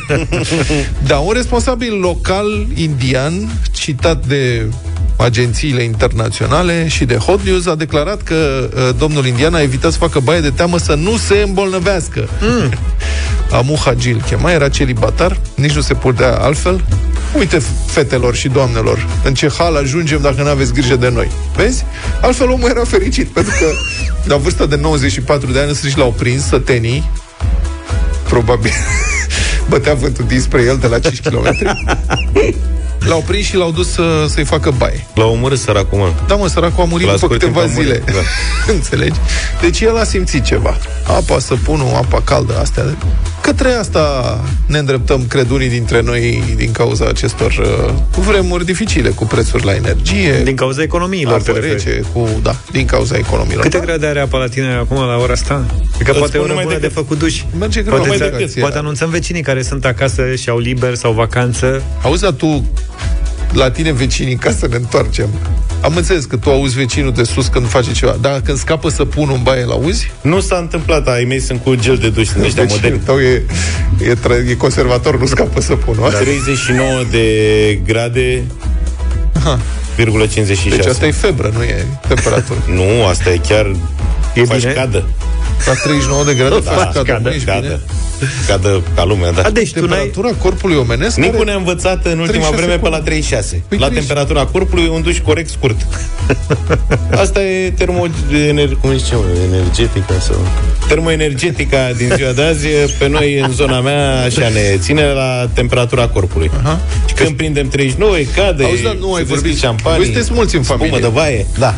[1.07, 4.65] da, un responsabil local indian, citat de
[5.17, 9.97] agențiile internaționale și de Hot News a declarat că uh, domnul indian a evitat să
[9.97, 12.29] facă baie de teamă să nu se îmbolnăvească.
[12.41, 12.73] Mm.
[13.57, 16.83] Amu Hagil chema, era celibatar, nici nu se putea altfel.
[17.37, 21.31] Uite, fetelor și doamnelor, în ce hal ajungem dacă nu aveți grijă de noi.
[21.55, 21.85] Vezi?
[22.21, 23.65] Altfel omul era fericit, pentru că
[24.31, 27.11] la vârsta de 94 de ani să și l-au prins sătenii,
[28.29, 28.71] probabil.
[29.69, 31.77] bătea vântul dinspre el de la 5 km.
[33.07, 35.07] L-au prins și l-au dus să, să-i facă baie.
[35.13, 36.11] L-au omorât săracul, mă.
[36.27, 38.03] Da, mă, săracul a murit La după scurt câteva timp a murit, zile.
[38.05, 38.19] da.
[38.73, 39.19] Înțelegi?
[39.61, 40.77] Deci el a simțit ceva.
[41.07, 42.83] Apa, săpunul, apa caldă, astea.
[43.45, 47.51] Către asta ne îndreptăm, cred unii dintre noi, din cauza acestor
[48.17, 50.41] uh, vremuri dificile, cu prețuri la energie.
[50.43, 51.83] Din cauza economiilor, te apă referi.
[51.83, 53.63] rece, cu, da, din cauza economiilor.
[53.63, 55.65] Câte grade are apa la tine acum la ora asta?
[55.93, 57.41] Cred că Îți poate e spun o numai bună de decât- făcut duș.
[57.59, 60.95] Merge greu, Poate, mai ți- decât poate anunțăm vecinii care sunt acasă și au liber
[60.95, 61.83] sau vacanță.
[62.01, 62.65] Auzi, dar tu,
[63.55, 65.29] la tine vecinii, ca să ne întoarcem,
[65.81, 69.35] am înțeles că tu auzi vecinul de sus când face ceva, dar când scapă săpunul
[69.35, 70.11] în baie, l-auzi?
[70.21, 73.05] Nu s-a întâmplat, ai mei sunt cu gel de duș, sunt ăștia Vecinul moderni.
[73.05, 73.43] tău e,
[74.09, 76.09] e, tra- e conservator, nu scapă săpunul.
[76.11, 76.17] Da.
[76.17, 77.25] 39 de
[77.85, 78.43] grade,
[79.33, 79.59] Aha.
[79.97, 80.69] 0,56.
[80.69, 82.59] Deci asta e febră, nu e temperatură.
[82.77, 83.75] Nu, asta e chiar...
[84.33, 84.71] E faci bine?
[84.71, 85.03] cadă.
[85.65, 87.59] La 39 de grade Da, faci cadă, cadă, nu ești cadă.
[87.61, 87.79] bine?
[88.47, 89.41] Cadă ca lumea, da.
[89.41, 89.87] A, deci tu n-ai...
[89.87, 93.05] Temperatura corpului omenesc Nicu care- ne-a învățat în ultima 36 vreme pe la cum?
[93.05, 93.63] 36.
[93.67, 94.05] Păi la 30.
[94.07, 95.75] temperatura corpului, un duș corect scurt.
[97.23, 98.05] Asta e termo...
[98.47, 100.35] Ener, cum zice, mă, energetică sau...
[100.87, 102.67] Termoenergetica din ziua de azi,
[102.99, 106.51] pe noi în zona mea, așa ne ține la temperatura corpului.
[106.63, 106.79] Aha.
[107.07, 109.43] Și când prindem 39, e cade, Auzi, dar nu ai se vorbit.
[109.43, 110.99] deschid șampanii, Voi sunteți mulți în spumă familie.
[110.99, 111.45] de vaie.
[111.59, 111.75] Da.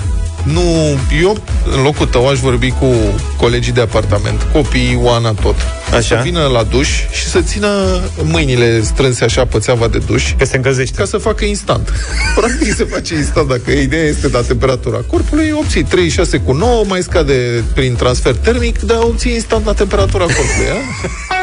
[0.53, 1.43] Nu, eu
[1.75, 2.93] în locul tău aș vorbi cu
[3.37, 5.55] colegii de apartament, copiii, Oana, tot.
[5.91, 5.99] Așa.
[6.01, 10.33] Să vină la duș și să țină mâinile strânse așa pe țeava de duș.
[10.37, 10.97] Că se încălzește.
[10.97, 11.93] Ca să facă instant.
[12.39, 13.47] Practic se face instant.
[13.47, 18.79] Dacă ideea este la temperatura corpului, obții 36 cu 9, mai scade prin transfer termic,
[18.79, 20.69] dar obții instant la temperatura corpului.
[20.71, 21.35] A?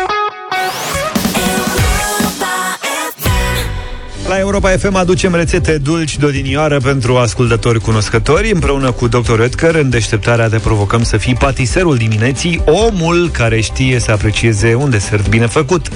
[4.29, 8.51] La Europa FM aducem rețete dulci de odinioară pentru ascultători cunoscători.
[8.51, 9.41] Împreună cu Dr.
[9.41, 14.91] Edgar, în deșteptarea te provocăm să fii patiserul dimineții, omul care știe să aprecieze un
[14.91, 15.89] desert bine făcut.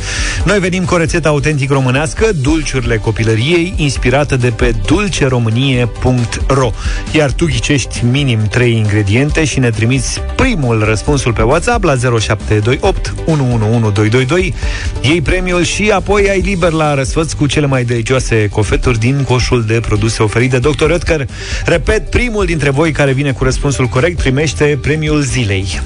[0.44, 6.72] Noi venim cu o rețetă autentic românească, dulciurile copilăriei, inspirată de pe dulceromânie.ro.
[7.12, 13.14] Iar tu ghicești minim 3 ingrediente și ne trimiți primul răspunsul pe WhatsApp la 0728
[13.26, 14.54] 111222.
[15.00, 18.16] Iei premiul și apoi ai liber la răsfăț cu cele mai delicioase
[18.50, 20.90] cofeturi din coșul de produse oferit de Dr.
[20.90, 21.26] Oetker.
[21.64, 25.80] Repet, primul dintre voi care vine cu răspunsul corect primește premiul zilei.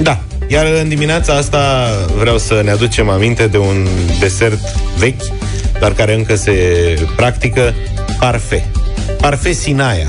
[0.00, 0.20] Da.
[0.48, 3.86] Iar în dimineața asta vreau să ne aducem aminte de un
[4.20, 4.60] desert
[4.98, 5.22] vechi,
[5.80, 6.52] dar care încă se
[7.16, 7.74] practică,
[8.18, 8.64] parfait.
[9.20, 10.06] Parfait Sinaia.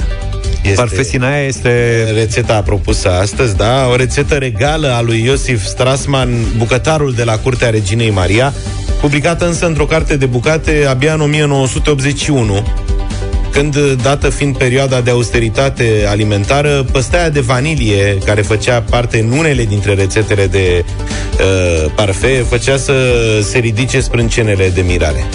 [0.62, 2.04] Este Parfait Sinaia este...
[2.14, 3.88] rețeta propusă astăzi, da?
[3.88, 8.54] O rețetă regală a lui Iosif Strassman, bucătarul de la Curtea Reginei Maria,
[9.06, 12.68] publicată însă într-o carte de bucate abia în 1981,
[13.52, 19.64] când, dată fiind perioada de austeritate alimentară, păstaia de vanilie, care făcea parte în unele
[19.64, 22.94] dintre rețetele de uh, parfait, făcea să
[23.42, 25.26] se ridice sprâncenele de mirare.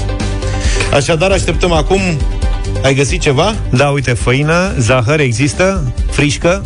[0.93, 2.01] Așadar, așteptăm acum...
[2.83, 3.55] Ai găsit ceva?
[3.71, 6.65] Da, uite, făină, zahăr există, frișcă,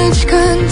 [0.00, 0.68] nici când.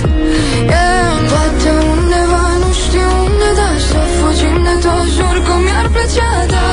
[0.74, 1.02] Yeah.
[1.30, 6.66] Poate undeva, nu știu unde, dar să fugim de tot Jur că mi-ar plăcea, da.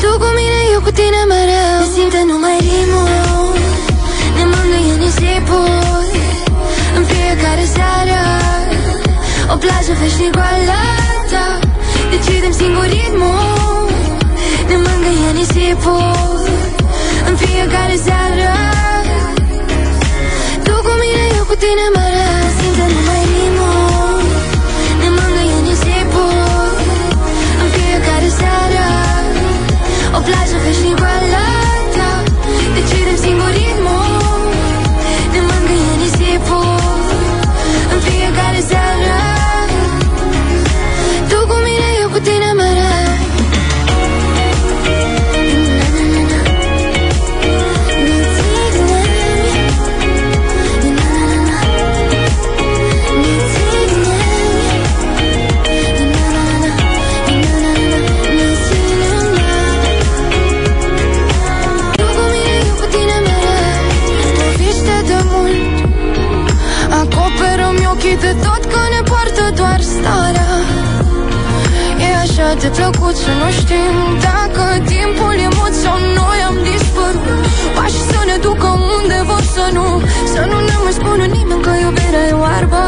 [0.00, 1.78] Tu cu mine, eu cu tine mereu.
[1.82, 3.54] Ne simte numai rimul
[4.36, 6.04] Ne mângâie nisipul.
[6.96, 8.20] În fiecare seară
[9.52, 10.82] O plajă veșnic goală,
[11.32, 11.46] da.
[12.12, 13.88] Decidem singur ritmul.
[14.68, 16.04] Ne mângâie nisipul.
[17.28, 18.75] În fiecare seară
[21.60, 23.35] tine mereu Simte numai
[72.76, 73.94] așa de plăcut să nu știm
[74.28, 77.44] Dacă timpul e mult sau noi am dispărut.
[77.76, 79.86] Pași să ne ducă unde vor să nu
[80.32, 82.82] Să nu ne mai spună nimeni că iubirea e oarbă.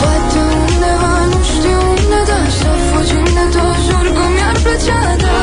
[0.00, 5.36] Poate undeva, nu știu unde, dar să fugim de tot Jur că mi-ar plăcea, da.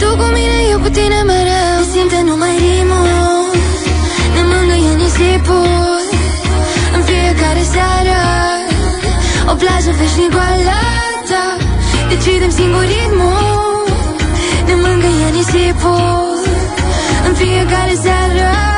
[0.00, 1.41] Tu cu mine, eu cu tine mereu
[12.24, 13.86] Decidem singur ritmul
[14.66, 16.44] Ne mângâie nisipul
[17.26, 18.71] În fiecare seară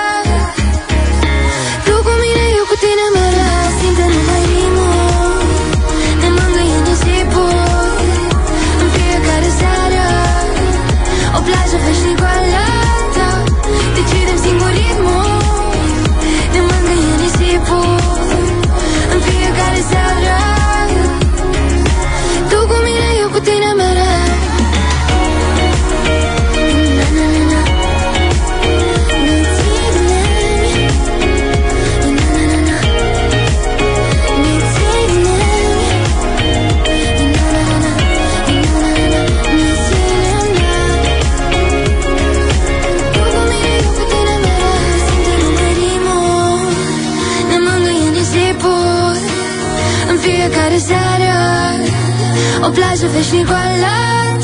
[53.05, 53.95] O plajă veșnicoală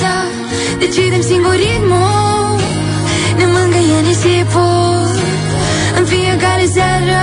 [0.01, 0.17] ta
[0.79, 2.61] Decidem singur ritmul
[3.37, 5.09] Ne mângâie nisipul
[5.99, 7.23] În fiecare seară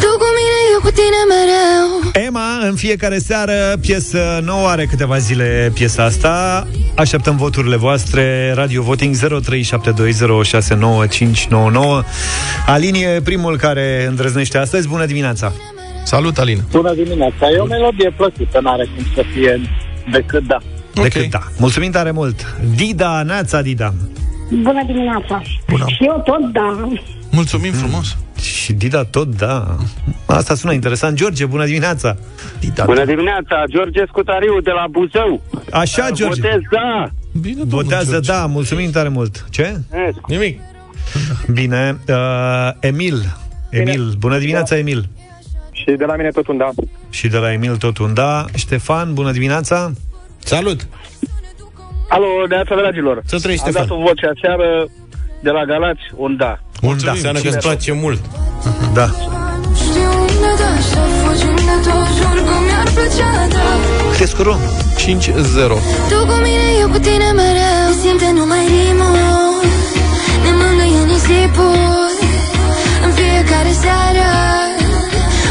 [0.00, 1.86] Tu cu mine, eu cu tine mereu
[2.26, 6.66] Emma, în fiecare seară, piesă nouă, are câteva zile piesa asta.
[6.94, 8.52] Așteptăm voturile voastre.
[8.54, 9.18] Radio Voting 0372069599.
[12.66, 14.88] Alin e primul care îndrăznește astăzi.
[14.88, 15.52] Bună dimineața!
[16.06, 16.58] Salut, Alin!
[16.70, 17.50] Bună dimineața.
[17.50, 19.60] E o melodie plăcută, n-are cum să fie
[20.10, 20.58] decât da.
[21.02, 21.38] Decât da.
[21.58, 22.56] Mulțumim tare mult!
[22.74, 23.94] Dida, Neața, Dida!
[24.62, 25.42] Bună dimineața!
[25.68, 25.84] Bună.
[25.88, 26.88] Și eu tot da.
[27.30, 28.16] Mulțumim frumos!
[28.40, 29.76] Și Dida tot, da.
[30.26, 31.16] Asta sună interesant.
[31.16, 32.16] George, bună dimineața!
[32.60, 35.42] Dida, Bună dimineața, George Scutariu de la Buzău.
[35.72, 36.40] Așa, George.
[36.40, 37.08] Votez da.
[37.40, 39.44] Bine, Votează da, mulțumim tare mult.
[39.50, 39.80] Ce?
[40.26, 40.60] Nimic.
[41.52, 41.98] Bine.
[42.08, 43.36] Uh, Emil.
[43.70, 45.08] Emil, bună dimineața, Emil.
[45.90, 46.68] Și de la mine tot un da.
[47.10, 48.44] Și de la Emil tot un da.
[48.54, 49.92] Ștefan, bună dimineața.
[50.38, 50.86] Salut.
[52.08, 53.22] Alo, neața dragilor.
[53.24, 54.00] Să trăiești, Am dat Ștefan.
[54.02, 54.68] o voce aseară
[55.42, 56.58] de la Galați, un da.
[56.82, 57.10] Un da.
[57.10, 58.20] Înseamnă că îți place mult.
[58.98, 59.06] Da.
[59.82, 63.64] Știu unde da Să fugim de tot Jur că mi-ar plăcea, da
[64.12, 64.54] Câte scuru?
[64.96, 65.78] 5-0.
[66.10, 69.60] Tu cu mine, eu cu tine mereu Ne simte numai rimul
[70.44, 72.10] Ne mângâie nisipul
[73.04, 74.26] În fiecare seară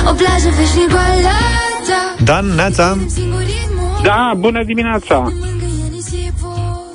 [0.10, 2.98] O plajă veșnicoală ta Dan, Neața.
[4.04, 5.32] Da, bună dimineața!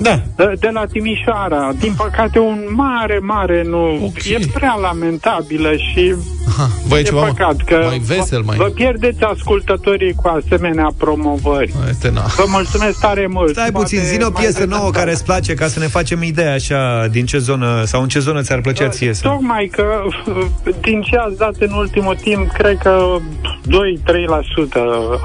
[0.01, 0.21] Da.
[0.35, 1.71] De, de la Timișoara.
[1.79, 4.05] Din păcate, un mare, mare nu.
[4.05, 4.23] Ok.
[4.29, 6.15] E prea lamentabilă și
[6.87, 8.57] Băi, e ceva păcat că mai vesel, mai...
[8.57, 11.73] vă pierdeți ascultătorii cu asemenea promovări.
[11.89, 12.21] Este na.
[12.21, 13.49] Vă mulțumesc tare mult.
[13.51, 14.77] Stai puțin, Poate zi o mai piesă târziu.
[14.77, 18.07] nouă care îți place ca să ne facem idee așa din ce zonă sau în
[18.07, 19.21] ce zonă ți-ar plăcea ție să...
[19.27, 19.85] Tocmai că
[20.87, 23.17] din ce ați dat în ultimul timp, cred că
[23.67, 23.69] 2-3%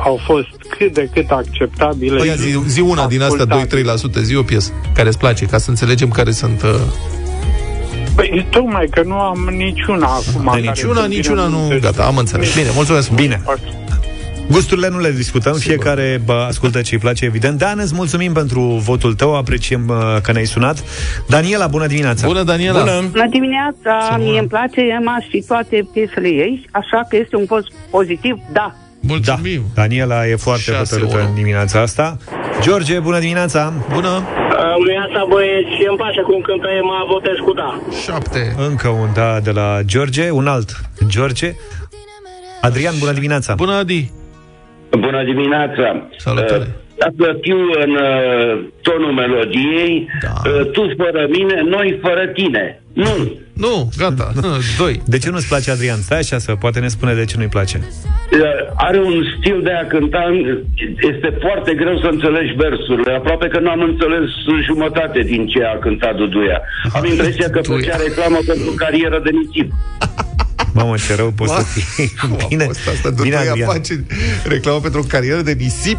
[0.04, 2.16] au fost cât de cât acceptabile.
[2.16, 3.66] Păi, zi, zi una din astea,
[4.18, 6.62] 2-3%, zi o piesă care îți place, ca să înțelegem care sunt...
[6.62, 6.70] Uh...
[8.14, 10.42] Păi, tocmai că nu am niciuna acum.
[10.42, 11.58] De care niciuna, să vină niciuna în nu...
[11.58, 11.78] minte.
[11.78, 12.54] Gata, am înțeles.
[12.54, 13.10] Bine, mulțumesc.
[13.10, 13.42] Bine.
[14.50, 17.58] Gusturile nu le discutăm, fiecare bă, ascultă ce îi place, evident.
[17.58, 20.84] Dan, îți mulțumim pentru votul tău, apreciem uh, că ne-ai sunat.
[21.28, 22.26] Daniela, bună dimineața!
[22.26, 22.78] Bună, Daniela!
[22.78, 23.04] Bună!
[23.10, 27.66] Bună dimineața, mie îmi place Emma și toate piesele ei, așa că este un post
[27.90, 28.74] pozitiv, da.
[29.06, 29.60] Mulțumim!
[29.74, 31.28] Da, Daniela e foarte Șase, hotărâtă unu.
[31.28, 32.16] în dimineața asta.
[32.60, 33.72] George, bună dimineața!
[33.92, 34.22] Bună!
[34.84, 37.80] Luiața băieți, și îmi place cum cântă Emma, votez cu da.
[38.04, 38.54] Șapte.
[38.68, 40.70] Încă un da de la George, un alt
[41.08, 41.52] George.
[42.60, 43.54] Adrian, bună dimineața!
[43.54, 44.10] Bună, Adi!
[44.90, 46.08] Bună dimineața!
[46.16, 46.58] Salutare!
[46.58, 46.66] Uh,
[46.98, 50.50] Dacă fiu în uh, tonul melodiei, da.
[50.50, 52.82] uh, tu fără mine, noi fără tine.
[53.04, 53.14] Nu!
[53.64, 54.32] Nu, gata,
[54.82, 55.02] doi.
[55.06, 56.00] De ce nu-ți place Adrian?
[56.00, 57.78] Stai așa să poate ne spune de ce nu-i place.
[58.32, 58.40] Uh,
[58.74, 60.22] Are un stil de a cânta,
[61.12, 64.26] este foarte greu să înțelegi versurile, aproape că nu am înțeles
[64.68, 66.58] jumătate din ce a cântat Duduia.
[66.92, 69.68] Am impresia că făcea reclamă pentru carieră de nisip.
[70.74, 72.12] Mamă, ce rău poți să fii.
[72.48, 73.68] Bine, Asta, asta bine, Duduia Adrian.
[73.68, 74.04] face
[74.44, 75.98] reclamă pentru o carieră de nisip.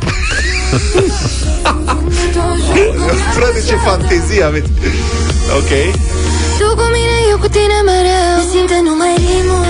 [3.37, 4.69] Frate, ce fantezie aveți!
[5.59, 5.71] Ok.
[7.41, 9.65] Tu cu mine, eu cu tine mereu Simte numai rimul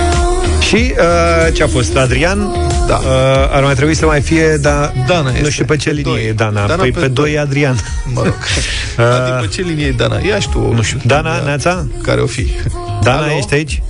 [0.60, 1.96] Și uh, ce a fost?
[1.96, 2.38] Adrian?
[2.86, 2.94] Da.
[2.96, 5.50] Uh, ar mai trebui să mai fie, dar Dana nu este.
[5.50, 6.26] știu pe ce linie doi.
[6.26, 6.66] e Dana.
[6.66, 7.30] Dana păi pe pe, pe doi.
[7.30, 7.76] 2 Adrian.
[8.14, 8.34] Mă rog.
[8.96, 10.18] Adi, pe ce linie e Dana?
[10.18, 10.72] Ia și tu.
[10.72, 10.98] Nu știu.
[11.04, 11.86] Dana, Neața?
[12.02, 12.46] Care o fi?
[13.02, 13.36] Dana, Alo?
[13.36, 13.82] ești aici?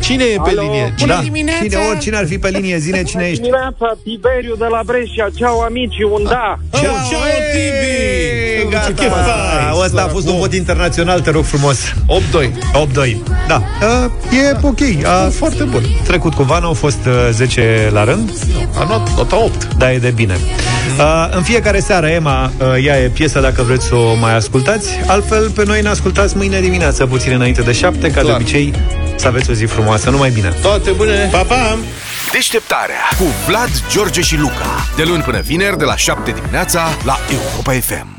[0.00, 0.60] Cine e pe Alo?
[0.60, 0.94] linie?
[0.98, 1.20] Bună da.
[1.22, 1.62] dimineața!
[1.62, 3.36] Cine, oricine ar fi pe linie, zine cine ești.
[3.40, 5.26] dimineața, Tiberiu de la Brescia.
[5.34, 6.58] Ceau, amici, un da.
[6.72, 7.20] Ciao, ciao,
[7.52, 8.70] Tibi!
[8.70, 9.76] Gata!
[9.84, 11.78] Ăsta a fost un vot internațional, te rog frumos.
[12.06, 12.50] 8-2.
[13.06, 13.16] 8-2.
[13.48, 13.62] Da.
[13.82, 15.04] Uh, e ok.
[15.04, 15.82] A Foarte bun.
[16.06, 18.30] trecut cu Vana, au fost uh, 10 la rând.
[18.78, 19.74] A luat nota 8.
[19.78, 20.34] Da, e de bine.
[20.98, 24.88] Uh, în fiecare seară, Emma, uh, ea e piesa dacă vreți să o mai ascultați.
[25.06, 28.34] Altfel, pe noi ne ascultați mâine dimineață, puțin înainte de 7, ca de Clar.
[28.40, 28.72] obicei.
[29.18, 30.48] Să aveți o zi frumoasă, numai bine.
[30.62, 31.28] Toate bune!
[31.32, 31.78] Pa, pa!
[32.32, 34.88] Deșteptarea cu Vlad, George și Luca.
[34.96, 38.17] De luni până vineri, de la 7 dimineața, la Europa FM.